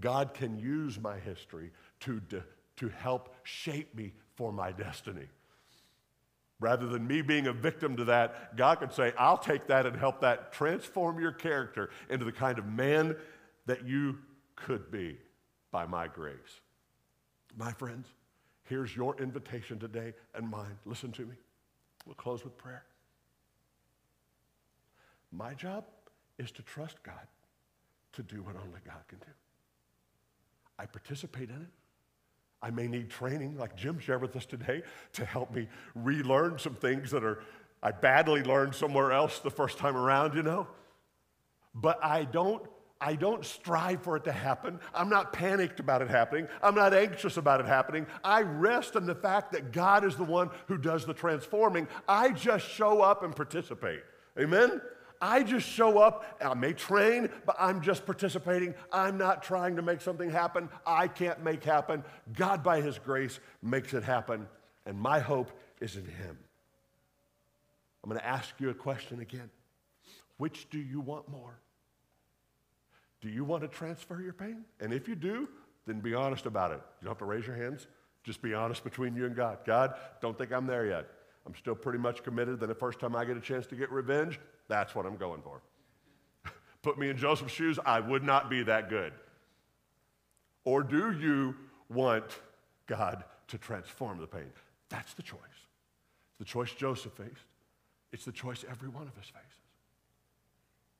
God 0.00 0.34
can 0.34 0.58
use 0.58 1.00
my 1.00 1.18
history 1.18 1.70
to, 2.00 2.20
de- 2.20 2.44
to 2.78 2.88
help 2.88 3.34
shape 3.42 3.94
me 3.94 4.12
for 4.34 4.52
my 4.52 4.72
destiny. 4.72 5.26
Rather 6.60 6.86
than 6.88 7.06
me 7.06 7.22
being 7.22 7.46
a 7.46 7.52
victim 7.52 7.96
to 7.96 8.04
that, 8.06 8.56
God 8.56 8.80
could 8.80 8.92
say, 8.92 9.12
I'll 9.16 9.38
take 9.38 9.68
that 9.68 9.86
and 9.86 9.96
help 9.96 10.20
that 10.22 10.52
transform 10.52 11.20
your 11.20 11.30
character 11.32 11.90
into 12.10 12.24
the 12.24 12.32
kind 12.32 12.58
of 12.58 12.66
man 12.66 13.16
that 13.66 13.86
you 13.86 14.18
could 14.56 14.90
be 14.90 15.18
by 15.70 15.86
my 15.86 16.08
grace. 16.08 16.60
My 17.56 17.72
friends, 17.72 18.08
here's 18.64 18.96
your 18.96 19.16
invitation 19.20 19.78
today 19.78 20.14
and 20.34 20.48
mine. 20.48 20.78
Listen 20.84 21.12
to 21.12 21.22
me. 21.22 21.34
We'll 22.06 22.16
close 22.16 22.42
with 22.42 22.58
prayer. 22.58 22.84
My 25.30 25.54
job 25.54 25.84
is 26.38 26.50
to 26.52 26.62
trust 26.62 27.02
God 27.02 27.26
to 28.12 28.22
do 28.22 28.42
what 28.42 28.56
only 28.56 28.80
God 28.84 29.02
can 29.08 29.18
do. 29.18 29.32
I 30.78 30.86
participate 30.86 31.50
in 31.50 31.56
it. 31.56 31.77
I 32.60 32.70
may 32.70 32.88
need 32.88 33.08
training, 33.08 33.56
like 33.56 33.76
Jim 33.76 33.98
shared 33.98 34.20
with 34.20 34.34
us 34.36 34.46
today, 34.46 34.82
to 35.12 35.24
help 35.24 35.54
me 35.54 35.68
relearn 35.94 36.58
some 36.58 36.74
things 36.74 37.10
that 37.12 37.24
are 37.24 37.40
I 37.82 37.92
badly 37.92 38.42
learned 38.42 38.74
somewhere 38.74 39.12
else 39.12 39.38
the 39.38 39.50
first 39.50 39.78
time 39.78 39.96
around, 39.96 40.34
you 40.34 40.42
know. 40.42 40.66
But 41.74 42.04
I 42.04 42.24
don't 42.24 42.62
I 43.00 43.14
don't 43.14 43.44
strive 43.44 44.02
for 44.02 44.16
it 44.16 44.24
to 44.24 44.32
happen. 44.32 44.80
I'm 44.92 45.08
not 45.08 45.32
panicked 45.32 45.78
about 45.78 46.02
it 46.02 46.08
happening. 46.08 46.48
I'm 46.60 46.74
not 46.74 46.92
anxious 46.92 47.36
about 47.36 47.60
it 47.60 47.66
happening. 47.66 48.06
I 48.24 48.42
rest 48.42 48.96
in 48.96 49.06
the 49.06 49.14
fact 49.14 49.52
that 49.52 49.70
God 49.72 50.04
is 50.04 50.16
the 50.16 50.24
one 50.24 50.50
who 50.66 50.76
does 50.76 51.06
the 51.06 51.14
transforming. 51.14 51.86
I 52.08 52.30
just 52.30 52.68
show 52.68 53.00
up 53.00 53.22
and 53.22 53.36
participate. 53.36 54.00
Amen? 54.36 54.80
I 55.20 55.42
just 55.42 55.68
show 55.68 55.98
up. 55.98 56.24
I 56.40 56.54
may 56.54 56.72
train, 56.72 57.28
but 57.46 57.56
I'm 57.58 57.80
just 57.80 58.06
participating. 58.06 58.74
I'm 58.92 59.18
not 59.18 59.42
trying 59.42 59.76
to 59.76 59.82
make 59.82 60.00
something 60.00 60.30
happen. 60.30 60.68
I 60.86 61.08
can't 61.08 61.42
make 61.42 61.64
happen. 61.64 62.04
God, 62.36 62.62
by 62.62 62.80
His 62.80 62.98
grace, 62.98 63.40
makes 63.62 63.94
it 63.94 64.04
happen. 64.04 64.46
And 64.86 64.98
my 64.98 65.20
hope 65.20 65.50
is 65.80 65.96
in 65.96 66.04
Him. 66.04 66.38
I'm 68.02 68.10
going 68.10 68.20
to 68.20 68.26
ask 68.26 68.54
you 68.58 68.70
a 68.70 68.74
question 68.74 69.20
again. 69.20 69.50
Which 70.36 70.70
do 70.70 70.78
you 70.78 71.00
want 71.00 71.28
more? 71.28 71.58
Do 73.20 73.28
you 73.28 73.44
want 73.44 73.62
to 73.62 73.68
transfer 73.68 74.20
your 74.20 74.32
pain? 74.32 74.64
And 74.80 74.92
if 74.92 75.08
you 75.08 75.16
do, 75.16 75.48
then 75.86 76.00
be 76.00 76.14
honest 76.14 76.46
about 76.46 76.70
it. 76.70 76.80
You 77.00 77.06
don't 77.06 77.10
have 77.10 77.18
to 77.18 77.24
raise 77.24 77.46
your 77.46 77.56
hands. 77.56 77.86
Just 78.22 78.40
be 78.42 78.54
honest 78.54 78.84
between 78.84 79.16
you 79.16 79.26
and 79.26 79.34
God. 79.34 79.58
God, 79.66 79.94
don't 80.20 80.38
think 80.38 80.52
I'm 80.52 80.66
there 80.66 80.86
yet. 80.86 81.06
I'm 81.46 81.54
still 81.54 81.74
pretty 81.74 81.98
much 81.98 82.22
committed 82.22 82.60
that 82.60 82.66
the 82.66 82.74
first 82.74 83.00
time 83.00 83.16
I 83.16 83.24
get 83.24 83.36
a 83.36 83.40
chance 83.40 83.66
to 83.68 83.74
get 83.74 83.90
revenge, 83.90 84.38
that's 84.68 84.94
what 84.94 85.06
I'm 85.06 85.16
going 85.16 85.42
for. 85.42 85.60
Put 86.82 86.98
me 86.98 87.08
in 87.08 87.16
Joseph's 87.16 87.52
shoes, 87.52 87.78
I 87.84 88.00
would 88.00 88.22
not 88.22 88.50
be 88.50 88.62
that 88.64 88.88
good. 88.88 89.12
Or 90.64 90.82
do 90.82 91.16
you 91.18 91.54
want 91.88 92.40
God 92.86 93.24
to 93.48 93.58
transform 93.58 94.18
the 94.18 94.26
pain? 94.26 94.52
That's 94.90 95.14
the 95.14 95.22
choice. 95.22 95.38
It's 96.30 96.38
the 96.38 96.44
choice 96.44 96.72
Joseph 96.72 97.12
faced. 97.12 97.46
It's 98.12 98.24
the 98.24 98.32
choice 98.32 98.64
every 98.70 98.88
one 98.88 99.04
of 99.04 99.16
us 99.18 99.26
faces. 99.26 99.58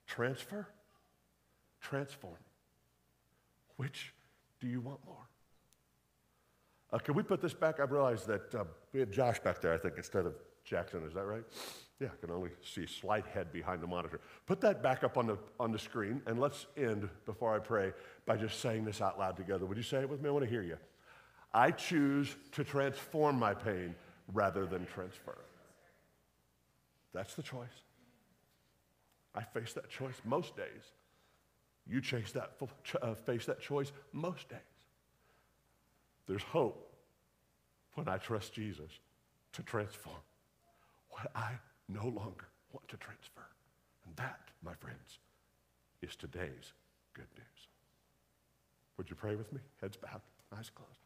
Transfer, 0.07 0.67
transform. 1.81 2.37
Which 3.77 4.13
do 4.61 4.67
you 4.67 4.81
want 4.81 5.01
more? 5.07 5.29
Uh, 6.93 6.99
can 6.99 7.15
we 7.15 7.23
put 7.23 7.41
this 7.41 7.55
back? 7.55 7.81
I 7.81 7.85
realized 7.85 8.27
that 8.27 8.55
uh, 8.55 8.65
we 8.93 9.01
have 9.01 9.11
Josh 9.11 9.39
back 9.41 9.61
there, 9.61 9.75
I 9.75 9.79
think, 9.79 9.95
instead 9.97 10.25
of 10.25 10.35
Jackson. 10.65 11.03
Is 11.07 11.15
that 11.15 11.25
right? 11.25 11.45
Yeah, 12.01 12.09
I 12.13 12.25
can 12.25 12.31
only 12.31 12.51
see 12.63 12.87
slight 12.87 13.27
head 13.27 13.53
behind 13.53 13.83
the 13.83 13.87
monitor. 13.87 14.21
Put 14.47 14.61
that 14.61 14.83
back 14.83 15.03
up 15.03 15.17
on 15.17 15.27
the, 15.27 15.37
on 15.59 15.73
the 15.73 15.79
screen, 15.79 16.23
and 16.27 16.39
let's 16.39 16.67
end 16.77 17.09
before 17.27 17.55
I 17.55 17.59
pray 17.59 17.93
by 18.25 18.37
just 18.37 18.61
saying 18.61 18.85
this 18.85 19.01
out 19.01 19.19
loud 19.19 19.37
together. 19.37 19.67
Would 19.67 19.77
you 19.77 19.83
say 19.83 19.99
it 20.01 20.09
with 20.09 20.23
me? 20.23 20.29
I 20.29 20.33
want 20.33 20.45
to 20.45 20.51
hear 20.51 20.63
you. 20.63 20.77
I 21.53 21.73
choose 21.73 22.37
to 22.53 22.63
transform 22.63 23.39
my 23.39 23.53
pain 23.53 23.97
rather 24.33 24.65
than 24.65 24.87
transfer. 24.87 25.39
That's 27.13 27.35
the 27.35 27.43
choice. 27.43 27.67
I 29.35 29.43
face 29.43 29.73
that 29.73 29.91
choice 29.91 30.15
most 30.25 30.57
days. 30.57 30.93
You 31.87 32.01
chase 32.01 32.33
that, 32.33 32.53
uh, 33.03 33.15
face 33.15 33.47
that 33.47 33.61
choice 33.61 33.93
most 34.13 34.49
days. 34.49 34.59
There's 36.27 36.43
hope 36.43 36.93
when 37.95 38.09
I 38.09 38.19
trust 38.19 38.53
Jesus 38.53 38.91
to 39.55 39.63
transform 39.63 40.17
what 41.09 41.31
I 41.35 41.53
no 41.89 42.05
longer 42.05 42.49
want 42.73 42.87
to 42.89 42.97
transfer. 42.97 43.47
And 44.07 44.17
that, 44.17 44.41
my 44.63 44.75
friends, 44.75 45.19
is 46.03 46.17
today's 46.17 46.73
good 47.15 47.29
news. 47.37 47.69
Would 48.97 49.11
you 49.11 49.17
pray 49.17 49.37
with 49.37 49.53
me? 49.53 49.61
Heads 49.81 49.97
bowed, 49.97 50.21
eyes 50.57 50.71
closed. 50.75 50.99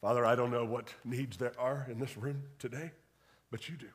Father, 0.00 0.26
I 0.26 0.34
don't 0.34 0.50
know 0.50 0.64
what 0.64 0.92
needs 1.04 1.38
there 1.38 1.58
are 1.58 1.86
in 1.90 1.98
this 1.98 2.16
room 2.18 2.42
today, 2.58 2.92
but 3.50 3.68
you 3.68 3.76
do. 3.76 3.88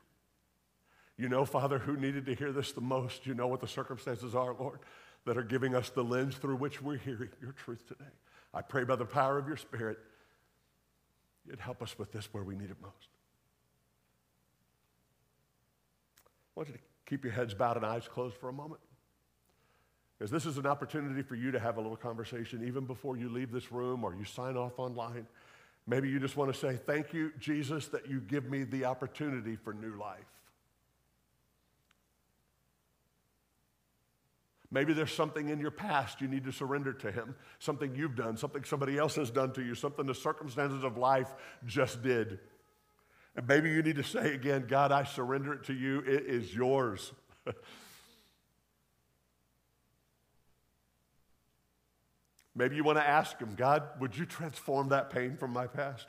You 1.16 1.28
know, 1.28 1.44
Father, 1.44 1.78
who 1.78 1.96
needed 1.96 2.26
to 2.26 2.34
hear 2.34 2.50
this 2.50 2.72
the 2.72 2.80
most. 2.80 3.26
You 3.26 3.34
know 3.34 3.46
what 3.46 3.60
the 3.60 3.68
circumstances 3.68 4.34
are, 4.34 4.54
Lord, 4.58 4.80
that 5.26 5.36
are 5.36 5.42
giving 5.42 5.74
us 5.74 5.90
the 5.90 6.02
lens 6.02 6.34
through 6.36 6.56
which 6.56 6.82
we're 6.82 6.96
hearing 6.96 7.28
your 7.40 7.52
truth 7.52 7.86
today. 7.86 8.10
I 8.52 8.62
pray 8.62 8.84
by 8.84 8.96
the 8.96 9.04
power 9.04 9.38
of 9.38 9.46
your 9.46 9.56
Spirit, 9.56 9.98
you'd 11.46 11.60
help 11.60 11.82
us 11.82 11.98
with 11.98 12.10
this 12.10 12.28
where 12.32 12.42
we 12.42 12.56
need 12.56 12.70
it 12.70 12.76
most. 12.82 13.08
I 16.26 16.30
want 16.54 16.68
you 16.68 16.74
to 16.74 16.80
keep 17.06 17.24
your 17.24 17.32
heads 17.32 17.54
bowed 17.54 17.76
and 17.76 17.86
eyes 17.86 18.08
closed 18.08 18.36
for 18.36 18.48
a 18.48 18.52
moment. 18.52 18.80
Because 20.18 20.30
this 20.30 20.44
is 20.44 20.58
an 20.58 20.66
opportunity 20.66 21.22
for 21.22 21.34
you 21.34 21.50
to 21.50 21.58
have 21.58 21.78
a 21.78 21.80
little 21.80 21.96
conversation 21.96 22.66
even 22.66 22.84
before 22.84 23.16
you 23.16 23.30
leave 23.30 23.50
this 23.50 23.72
room 23.72 24.04
or 24.04 24.14
you 24.14 24.24
sign 24.24 24.56
off 24.56 24.78
online. 24.78 25.26
Maybe 25.86 26.08
you 26.10 26.20
just 26.20 26.36
want 26.36 26.52
to 26.52 26.58
say, 26.58 26.78
Thank 26.84 27.14
you, 27.14 27.32
Jesus, 27.38 27.88
that 27.88 28.08
you 28.08 28.20
give 28.20 28.44
me 28.50 28.64
the 28.64 28.84
opportunity 28.84 29.56
for 29.56 29.72
new 29.72 29.98
life. 29.98 30.18
Maybe 34.70 34.92
there's 34.92 35.12
something 35.12 35.48
in 35.48 35.58
your 35.58 35.72
past 35.72 36.20
you 36.20 36.28
need 36.28 36.44
to 36.44 36.52
surrender 36.52 36.92
to 36.92 37.10
Him, 37.10 37.34
something 37.58 37.94
you've 37.94 38.14
done, 38.14 38.36
something 38.36 38.62
somebody 38.62 38.98
else 38.98 39.16
has 39.16 39.30
done 39.30 39.52
to 39.54 39.62
you, 39.62 39.74
something 39.74 40.06
the 40.06 40.14
circumstances 40.14 40.84
of 40.84 40.96
life 40.96 41.34
just 41.66 42.02
did. 42.02 42.38
And 43.36 43.46
maybe 43.46 43.70
you 43.70 43.82
need 43.82 43.96
to 43.96 44.04
say 44.04 44.34
again, 44.34 44.66
God, 44.68 44.92
I 44.92 45.04
surrender 45.04 45.52
it 45.52 45.64
to 45.64 45.72
you. 45.72 46.00
It 46.00 46.26
is 46.26 46.54
yours. 46.54 47.12
maybe 52.54 52.76
you 52.76 52.84
want 52.84 52.98
to 52.98 53.06
ask 53.06 53.38
Him, 53.38 53.54
God, 53.56 53.84
would 54.00 54.16
you 54.16 54.26
transform 54.26 54.88
that 54.88 55.10
pain 55.10 55.36
from 55.36 55.52
my 55.52 55.66
past? 55.66 56.06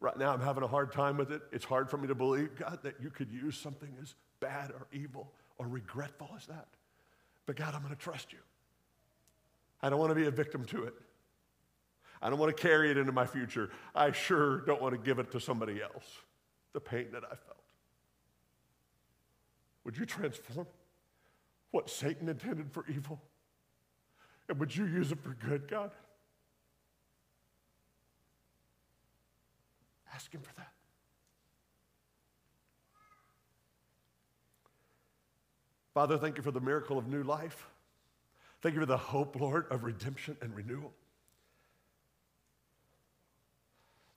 Right 0.00 0.18
now, 0.18 0.32
I'm 0.32 0.40
having 0.40 0.64
a 0.64 0.68
hard 0.68 0.90
time 0.90 1.16
with 1.16 1.30
it. 1.30 1.42
It's 1.52 1.64
hard 1.64 1.88
for 1.88 1.96
me 1.96 2.08
to 2.08 2.14
believe, 2.14 2.56
God, 2.56 2.80
that 2.82 2.96
you 3.00 3.08
could 3.08 3.30
use 3.30 3.56
something 3.56 3.94
as 4.02 4.16
bad 4.40 4.72
or 4.72 4.88
evil 4.92 5.32
or 5.58 5.68
regretful 5.68 6.28
as 6.36 6.46
that. 6.46 6.66
But 7.46 7.54
God, 7.54 7.74
I'm 7.74 7.82
going 7.82 7.94
to 7.94 8.00
trust 8.00 8.32
you. 8.32 8.40
I 9.80 9.90
don't 9.90 10.00
want 10.00 10.10
to 10.10 10.16
be 10.16 10.26
a 10.26 10.30
victim 10.30 10.64
to 10.66 10.84
it. 10.84 10.94
I 12.22 12.30
don't 12.30 12.38
want 12.38 12.56
to 12.56 12.62
carry 12.62 12.92
it 12.92 12.96
into 12.96 13.10
my 13.10 13.26
future. 13.26 13.70
I 13.94 14.12
sure 14.12 14.58
don't 14.60 14.80
want 14.80 14.94
to 14.94 14.98
give 14.98 15.18
it 15.18 15.32
to 15.32 15.40
somebody 15.40 15.82
else, 15.82 16.06
the 16.72 16.80
pain 16.80 17.08
that 17.12 17.24
I 17.24 17.34
felt. 17.34 17.58
Would 19.84 19.98
you 19.98 20.06
transform 20.06 20.68
what 21.72 21.90
Satan 21.90 22.28
intended 22.28 22.70
for 22.70 22.84
evil? 22.88 23.20
And 24.48 24.60
would 24.60 24.74
you 24.74 24.86
use 24.86 25.10
it 25.10 25.18
for 25.20 25.30
good, 25.30 25.66
God? 25.66 25.90
Ask 30.14 30.32
Him 30.32 30.42
for 30.42 30.54
that. 30.54 30.72
Father, 35.92 36.18
thank 36.18 36.36
you 36.36 36.42
for 36.42 36.52
the 36.52 36.60
miracle 36.60 36.98
of 36.98 37.08
new 37.08 37.24
life. 37.24 37.66
Thank 38.60 38.74
you 38.74 38.80
for 38.80 38.86
the 38.86 38.96
hope, 38.96 39.38
Lord, 39.40 39.66
of 39.70 39.82
redemption 39.82 40.36
and 40.40 40.54
renewal. 40.54 40.92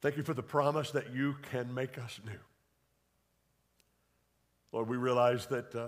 Thank 0.05 0.17
you 0.17 0.23
for 0.23 0.35
the 0.35 0.43
promise 0.43 0.91
that 0.91 1.15
you 1.15 1.35
can 1.51 1.73
make 1.73 1.97
us 1.97 2.19
new. 2.23 2.37
Lord, 4.71 4.87
we 4.87 4.97
realize 4.97 5.47
that 5.47 5.73
uh, 5.73 5.87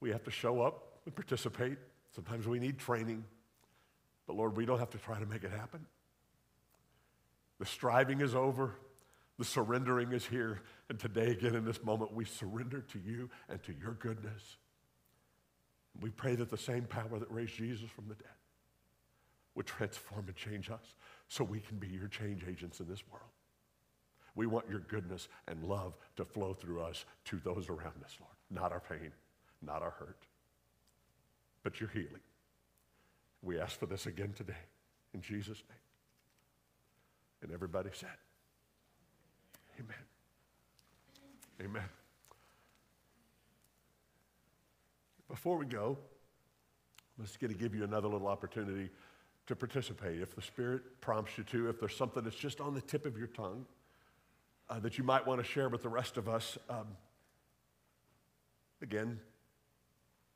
we 0.00 0.10
have 0.10 0.22
to 0.24 0.30
show 0.30 0.60
up 0.60 0.98
and 1.06 1.14
participate. 1.14 1.78
Sometimes 2.14 2.46
we 2.46 2.58
need 2.58 2.78
training. 2.78 3.24
But 4.26 4.36
Lord, 4.36 4.54
we 4.54 4.66
don't 4.66 4.78
have 4.78 4.90
to 4.90 4.98
try 4.98 5.18
to 5.18 5.24
make 5.24 5.44
it 5.44 5.50
happen. 5.50 5.86
The 7.58 7.64
striving 7.64 8.20
is 8.20 8.34
over. 8.34 8.74
The 9.38 9.44
surrendering 9.46 10.12
is 10.12 10.26
here. 10.26 10.60
And 10.90 10.98
today, 11.00 11.28
again, 11.28 11.54
in 11.54 11.64
this 11.64 11.82
moment, 11.82 12.12
we 12.12 12.26
surrender 12.26 12.82
to 12.82 12.98
you 12.98 13.30
and 13.48 13.62
to 13.62 13.72
your 13.72 13.92
goodness. 13.92 14.58
We 16.02 16.10
pray 16.10 16.34
that 16.34 16.50
the 16.50 16.58
same 16.58 16.84
power 16.84 17.18
that 17.18 17.30
raised 17.30 17.54
Jesus 17.54 17.88
from 17.88 18.08
the 18.08 18.14
dead 18.14 18.28
would 19.54 19.64
transform 19.64 20.26
and 20.26 20.36
change 20.36 20.68
us 20.68 20.94
so 21.28 21.44
we 21.44 21.60
can 21.60 21.78
be 21.78 21.88
your 21.88 22.08
change 22.08 22.44
agents 22.48 22.80
in 22.80 22.88
this 22.88 23.02
world. 23.10 23.30
We 24.34 24.46
want 24.46 24.68
your 24.68 24.80
goodness 24.80 25.28
and 25.48 25.64
love 25.64 25.94
to 26.16 26.24
flow 26.24 26.54
through 26.54 26.82
us 26.82 27.04
to 27.26 27.40
those 27.42 27.68
around 27.68 28.04
us, 28.04 28.16
Lord. 28.20 28.34
Not 28.50 28.72
our 28.72 28.80
pain, 28.80 29.10
not 29.62 29.82
our 29.82 29.90
hurt, 29.90 30.26
but 31.62 31.80
your 31.80 31.88
healing. 31.88 32.20
We 33.42 33.58
ask 33.58 33.78
for 33.78 33.86
this 33.86 34.06
again 34.06 34.32
today 34.36 34.54
in 35.14 35.22
Jesus' 35.22 35.62
name. 35.68 35.78
And 37.42 37.52
everybody 37.52 37.90
said, 37.92 38.08
Amen. 39.78 39.96
Amen. 41.62 41.88
Before 45.28 45.56
we 45.56 45.66
go, 45.66 45.98
I'm 47.18 47.24
just 47.24 47.40
going 47.40 47.52
to 47.52 47.58
give 47.58 47.74
you 47.74 47.84
another 47.84 48.08
little 48.08 48.28
opportunity 48.28 48.90
to 49.46 49.56
participate. 49.56 50.20
If 50.20 50.34
the 50.34 50.42
Spirit 50.42 51.00
prompts 51.00 51.38
you 51.38 51.44
to, 51.44 51.68
if 51.68 51.78
there's 51.78 51.96
something 51.96 52.24
that's 52.24 52.36
just 52.36 52.60
on 52.60 52.74
the 52.74 52.80
tip 52.80 53.06
of 53.06 53.16
your 53.16 53.28
tongue 53.28 53.64
uh, 54.68 54.80
that 54.80 54.98
you 54.98 55.04
might 55.04 55.26
want 55.26 55.40
to 55.40 55.46
share 55.46 55.68
with 55.68 55.82
the 55.82 55.88
rest 55.88 56.16
of 56.16 56.28
us, 56.28 56.58
um, 56.68 56.86
again, 58.82 59.20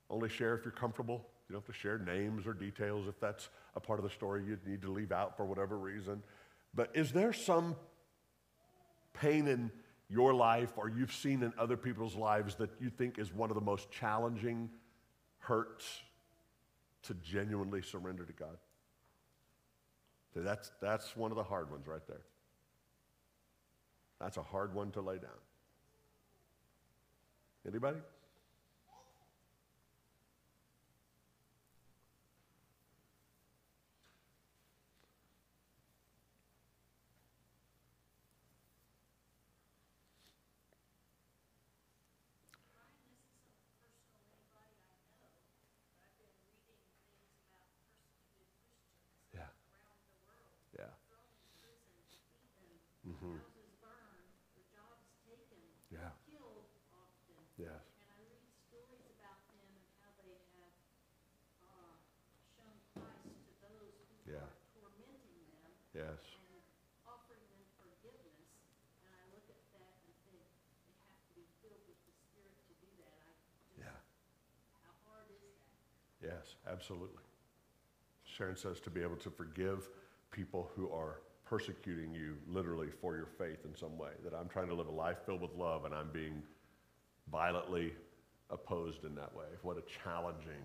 only 0.09 0.29
share 0.29 0.55
if 0.55 0.65
you're 0.65 0.73
comfortable. 0.73 1.27
You 1.49 1.55
don't 1.55 1.67
have 1.67 1.75
to 1.75 1.81
share 1.81 1.99
names 1.99 2.47
or 2.47 2.53
details 2.53 3.09
if 3.09 3.19
that's 3.19 3.49
a 3.75 3.81
part 3.81 3.99
of 3.99 4.05
the 4.05 4.11
story 4.11 4.45
you 4.45 4.57
need 4.67 4.83
to 4.83 4.91
leave 4.91 5.13
out 5.13 5.37
for 5.37 5.45
whatever 5.45 5.79
reason. 5.79 6.23
But 6.75 6.91
is 6.95 7.13
there 7.13 7.33
some 7.33 7.75
pain 9.13 9.49
in 9.49 9.73
your 10.09 10.33
life 10.33 10.73
or 10.77 10.89
you've 10.89 11.13
seen 11.13 11.43
in 11.43 11.53
other 11.59 11.77
people's 11.77 12.15
lives 12.15 12.55
that 12.57 12.71
you 12.81 12.91
think 12.91 13.19
is 13.19 13.33
one 13.33 13.51
of 13.51 13.55
the 13.55 13.61
most 13.61 13.91
challenging 13.91 14.71
hurts 15.39 16.01
to 17.03 17.15
genuinely 17.15 17.83
surrender 17.83 18.25
to 18.25 18.33
God? 18.33 18.57
That's, 20.35 20.71
that's 20.81 21.17
one 21.17 21.31
of 21.31 21.37
the 21.37 21.43
hard 21.43 21.71
ones 21.71 21.87
right 21.87 22.07
there. 22.07 22.23
That's 24.21 24.37
a 24.37 24.43
hard 24.43 24.75
one 24.75 24.91
to 24.93 25.01
lay 25.01 25.19
down. 25.19 25.31
Anybody? 27.67 27.99
Yes, 76.23 76.57
absolutely. 76.71 77.23
Sharon 78.25 78.57
says 78.57 78.81
to 78.81 78.91
be 78.91 79.03
able 79.03 79.17
to 79.17 79.31
forgive 79.31 79.89
people 80.31 80.71
who 80.77 80.91
are 80.91 81.21
persecuting 81.45 82.15
you 82.15 82.37
literally 82.47 82.89
for 83.01 83.17
your 83.17 83.27
faith 83.27 83.65
in 83.65 83.75
some 83.75 83.99
way. 83.99 84.11
That 84.23 84.35
I'm 84.35 84.49
trying 84.49 84.69
to 84.69 84.75
live 84.75 84.87
a 84.87 84.93
life 84.93 85.19
filled 85.27 85.41
with 85.41 85.55
love 85.57 85.85
and 85.85 85.95
I'm 85.95 86.11
being 86.13 86.43
violently 87.31 87.93
opposed 88.51 89.05
in 89.05 89.15
that 89.17 89.35
way. 89.35 89.47
What 89.63 89.77
a 89.77 89.83
challenging 90.05 90.63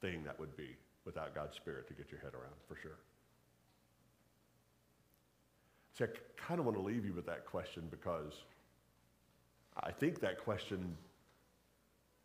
thing 0.00 0.22
that 0.24 0.38
would 0.38 0.56
be 0.56 0.76
without 1.04 1.34
God's 1.34 1.56
Spirit 1.56 1.88
to 1.88 1.94
get 1.94 2.10
your 2.10 2.20
head 2.20 2.34
around, 2.34 2.54
for 2.68 2.76
sure. 2.76 2.98
See, 5.96 6.04
I 6.04 6.08
kind 6.36 6.60
of 6.60 6.66
want 6.66 6.76
to 6.76 6.82
leave 6.82 7.04
you 7.04 7.12
with 7.12 7.26
that 7.26 7.46
question 7.46 7.88
because 7.90 8.32
I 9.82 9.90
think 9.90 10.20
that 10.20 10.38
question, 10.38 10.96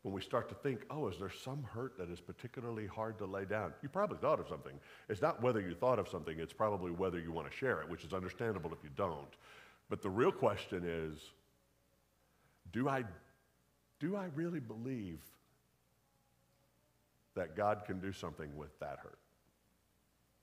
when 0.04 0.14
we 0.14 0.22
start 0.22 0.50
to 0.50 0.56
think, 0.56 0.82
oh, 0.90 1.08
is 1.08 1.18
there 1.18 1.32
some 1.32 1.64
hurt 1.64 1.98
that 1.98 2.10
is 2.10 2.20
particularly 2.20 2.86
hard 2.86 3.18
to 3.18 3.26
lay 3.26 3.46
down? 3.46 3.74
You 3.82 3.88
probably 3.88 4.18
thought 4.18 4.40
of 4.40 4.48
something. 4.50 4.74
It's 5.08 5.22
not 5.22 5.42
whether 5.42 5.62
you 5.62 5.74
thought 5.74 5.98
of 5.98 6.10
something, 6.10 6.40
it's 6.40 6.54
probably 6.54 6.92
whether 6.92 7.20
you 7.20 7.32
want 7.32 7.50
to 7.50 7.56
share 7.56 7.82
it, 7.82 7.90
which 7.90 8.04
is 8.04 8.14
understandable 8.14 8.72
if 8.74 8.84
you 8.84 8.90
don't. 8.98 9.34
But 9.90 10.02
the 10.02 10.10
real 10.10 10.32
question 10.32 10.84
is 10.86 11.18
do 12.74 12.90
I, 12.90 13.04
do 14.00 14.18
I 14.18 14.26
really 14.36 14.60
believe 14.60 15.22
that 17.36 17.56
God 17.56 17.84
can 17.86 18.00
do 18.00 18.12
something 18.12 18.56
with 18.58 18.78
that 18.80 19.00
hurt? 19.02 19.20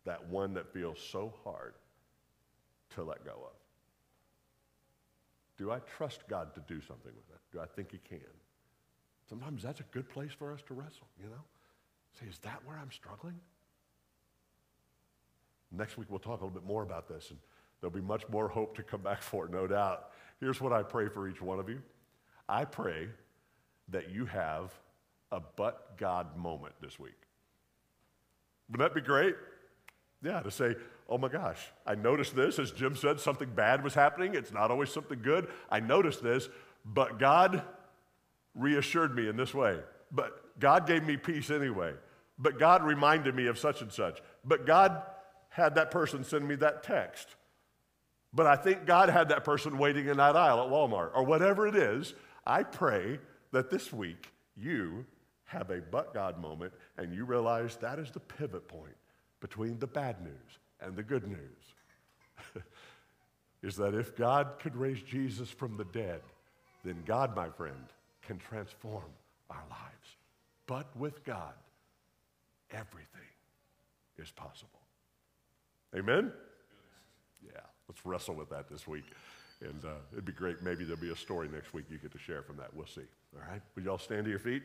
That 0.07 0.27
one 0.29 0.55
that 0.55 0.73
feels 0.73 0.99
so 0.99 1.35
hard 1.45 1.75
to 2.95 3.05
let 3.05 3.25
go 3.25 3.33
of. 3.33 3.57
Do 5.59 5.71
I 5.71 5.81
trust 5.81 6.27
God 6.29 6.55
to 6.55 6.61
do 6.67 6.81
something 6.81 7.13
with 7.15 7.31
it? 7.31 7.41
Do 7.53 7.61
I 7.61 7.67
think 7.67 7.93
He 7.93 7.99
can? 7.99 8.21
Sometimes 9.31 9.63
that's 9.63 9.79
a 9.79 9.85
good 9.93 10.09
place 10.09 10.33
for 10.37 10.53
us 10.53 10.61
to 10.67 10.75
wrestle, 10.75 11.07
you 11.23 11.29
know? 11.29 11.45
Say, 12.19 12.27
is 12.29 12.39
that 12.39 12.61
where 12.65 12.77
I'm 12.77 12.91
struggling? 12.91 13.37
Next 15.71 15.97
week 15.97 16.09
we'll 16.11 16.19
talk 16.19 16.41
a 16.41 16.45
little 16.45 16.61
bit 16.61 16.67
more 16.67 16.83
about 16.83 17.09
this, 17.09 17.31
and 17.31 17.39
there'll 17.81 17.95
be 17.95 18.01
much 18.01 18.29
more 18.29 18.49
hope 18.49 18.75
to 18.75 18.83
come 18.83 19.03
back 19.03 19.23
for, 19.23 19.47
it, 19.47 19.53
no 19.53 19.69
doubt. 19.69 20.11
Here's 20.41 20.61
what 20.61 20.73
I 20.73 20.83
pray 20.83 21.09
for 21.09 21.29
each 21.29 21.41
one 21.41 21.61
of 21.61 21.69
you 21.69 21.81
I 22.49 22.65
pray 22.65 23.09
that 23.91 24.11
you 24.11 24.27
have 24.27 24.73
a 25.31 25.41
but 25.55 25.97
God 25.97 26.37
moment 26.37 26.75
this 26.83 26.99
week. 26.99 27.15
Wouldn't 28.69 28.93
that 28.93 29.01
be 29.01 29.07
great? 29.07 29.37
Yeah, 30.25 30.41
to 30.41 30.51
say, 30.51 30.75
oh 31.09 31.19
my 31.19 31.29
gosh, 31.29 31.61
I 31.87 31.95
noticed 31.95 32.35
this. 32.35 32.59
As 32.59 32.73
Jim 32.73 32.97
said, 32.97 33.21
something 33.21 33.49
bad 33.55 33.85
was 33.85 33.95
happening. 33.95 34.35
It's 34.35 34.53
not 34.53 34.73
always 34.73 34.91
something 34.91 35.23
good. 35.23 35.47
I 35.71 35.79
noticed 35.79 36.21
this, 36.21 36.49
but 36.85 37.21
God 37.21 37.63
reassured 38.55 39.15
me 39.15 39.29
in 39.29 39.37
this 39.37 39.55
way. 39.55 39.79
But 40.11 40.59
God 40.59 40.87
gave 40.87 41.05
me 41.05 41.17
peace 41.17 41.51
anyway. 41.51 41.95
But 42.39 42.59
God 42.59 42.83
reminded 42.83 43.35
me 43.35 43.47
of 43.47 43.59
such 43.59 43.83
and 43.83 43.93
such. 43.93 44.21
But 44.45 44.67
God 44.67 45.03
had 45.51 45.75
that 45.75 45.91
person 45.91 46.25
send 46.25 46.47
me 46.47 46.55
that 46.57 46.83
text. 46.83 47.37
But 48.33 48.47
I 48.47 48.57
think 48.57 48.87
God 48.87 49.09
had 49.09 49.29
that 49.31 49.45
person 49.45 49.77
waiting 49.77 50.09
in 50.09 50.17
that 50.17 50.37
aisle 50.37 50.63
at 50.65 50.71
Walmart 50.71 51.11
or 51.15 51.25
whatever 51.25 51.67
it 51.67 51.75
is. 51.75 52.15
I 52.47 52.63
pray 52.63 53.19
that 53.53 53.71
this 53.71 53.93
week 53.93 54.33
you 54.57 55.05
have 55.45 55.71
a 55.71 55.81
but 55.81 56.15
God 56.15 56.41
moment 56.41 56.73
and 56.97 57.13
you 57.13 57.25
realize 57.25 57.77
that 57.77 57.99
is 57.99 58.11
the 58.11 58.21
pivot 58.21 58.69
point 58.69 58.97
between 59.41 59.79
the 59.79 59.87
bad 59.87 60.23
news 60.23 60.59
and 60.81 60.95
the 60.95 61.03
good 61.03 61.27
news. 61.27 61.75
is 63.63 63.77
that 63.77 63.95
if 63.95 64.17
God 64.17 64.59
could 64.61 64.77
raise 64.77 65.03
Jesus 65.03 65.51
from 65.51 65.77
the 65.77 65.85
dead, 65.85 66.21
then 66.85 67.03
God, 67.05 67.37
my 67.37 67.51
friend, 67.51 67.85
can 68.31 68.39
transform 68.39 69.11
our 69.51 69.65
lives. 69.69 70.17
But 70.69 70.87
with 70.97 71.25
God, 71.25 71.55
everything 72.71 73.33
is 74.19 74.31
possible. 74.31 74.79
Amen? 75.97 76.31
Yeah, 77.45 77.59
let's 77.89 78.07
wrestle 78.07 78.37
with 78.37 78.49
that 78.51 78.71
this 78.71 78.87
week. 78.87 79.07
And 79.63 79.85
uh, 79.85 79.95
it'd 80.13 80.25
be 80.25 80.33
great. 80.33 80.63
Maybe 80.63 80.85
there'll 80.85 81.03
be 81.03 81.11
a 81.11 81.17
story 81.17 81.49
next 81.53 81.75
week 81.75 81.87
you 81.91 81.99
get 81.99 82.13
to 82.13 82.19
share 82.19 82.43
from 82.43 82.57
that. 82.59 82.73
We'll 82.73 82.87
see. 82.87 83.03
All 83.35 83.43
right? 83.51 83.61
Would 83.75 83.85
you 83.85 83.91
all 83.91 83.99
stand 83.99 84.27
to 84.27 84.31
your 84.31 84.39
feet? 84.39 84.63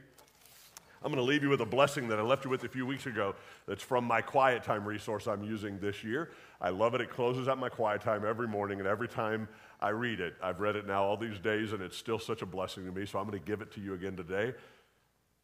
I'm 1.04 1.12
going 1.12 1.24
to 1.24 1.30
leave 1.30 1.44
you 1.44 1.50
with 1.50 1.62
a 1.62 1.66
blessing 1.66 2.08
that 2.08 2.20
I 2.20 2.22
left 2.24 2.46
you 2.46 2.50
with 2.50 2.64
a 2.64 2.68
few 2.68 2.86
weeks 2.86 3.06
ago 3.06 3.36
that's 3.68 3.84
from 3.84 4.06
my 4.06 4.22
quiet 4.22 4.64
time 4.64 4.86
resource 4.86 5.28
I'm 5.28 5.44
using 5.44 5.80
this 5.80 6.04
year. 6.04 6.32
I 6.60 6.70
love 6.70 6.96
it. 6.96 7.02
It 7.02 7.10
closes 7.10 7.48
out 7.48 7.60
my 7.60 7.70
quiet 7.70 8.02
time 8.02 8.26
every 8.26 8.48
morning, 8.48 8.80
and 8.80 8.88
every 8.88 9.08
time 9.08 9.48
I 9.82 9.90
read 9.90 10.20
it, 10.20 10.36
I've 10.42 10.60
read 10.60 10.76
it 10.76 10.88
now 10.88 11.04
all 11.04 11.18
these 11.18 11.38
days, 11.40 11.74
and 11.74 11.82
it's 11.82 11.98
still 11.98 12.18
such 12.18 12.42
a 12.42 12.46
blessing 12.46 12.86
to 12.86 12.92
me, 12.92 13.06
so 13.06 13.20
I'm 13.20 13.28
going 13.28 13.40
to 13.40 13.46
give 13.46 13.62
it 13.62 13.72
to 13.74 13.82
you 13.82 13.94
again 13.94 14.16
today. 14.16 14.54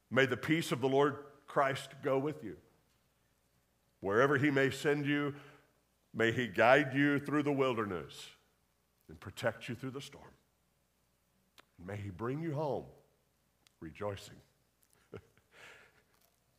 May 0.10 0.26
the 0.26 0.38
peace 0.38 0.72
of 0.72 0.82
the 0.82 0.90
Lord 0.90 1.18
Christ 1.48 1.90
go 2.04 2.18
with 2.18 2.44
you. 2.44 2.58
Wherever 4.00 4.38
he 4.38 4.50
may 4.50 4.72
send 4.72 5.06
you, 5.06 5.36
may 6.14 6.32
he 6.32 6.48
guide 6.48 6.94
you 6.94 7.20
through 7.20 7.44
the 7.44 7.52
wilderness 7.52 8.14
and 9.10 9.20
protect 9.20 9.70
you 9.70 9.76
through 9.76 9.92
the 9.92 10.02
storm. 10.02 10.26
May 11.86 11.98
he 11.98 12.10
bring 12.10 12.42
you 12.42 12.54
home 12.54 12.86
rejoicing 13.80 14.38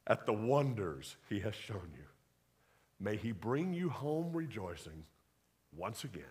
at 0.06 0.26
the 0.26 0.32
wonders 0.32 1.16
he 1.28 1.40
has 1.40 1.54
shown 1.54 1.90
you. 1.96 2.04
May 3.00 3.16
he 3.16 3.32
bring 3.32 3.72
you 3.72 3.88
home 3.88 4.32
rejoicing 4.32 5.04
once 5.76 6.04
again 6.04 6.22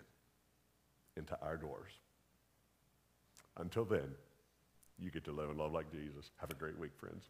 into 1.16 1.36
our 1.42 1.56
doors. 1.56 1.92
Until 3.58 3.84
then, 3.84 4.14
you 4.98 5.10
get 5.10 5.24
to 5.24 5.32
live 5.32 5.50
and 5.50 5.58
love 5.58 5.72
like 5.72 5.90
Jesus. 5.90 6.30
Have 6.36 6.50
a 6.50 6.54
great 6.54 6.78
week, 6.78 6.92
friends. 6.96 7.24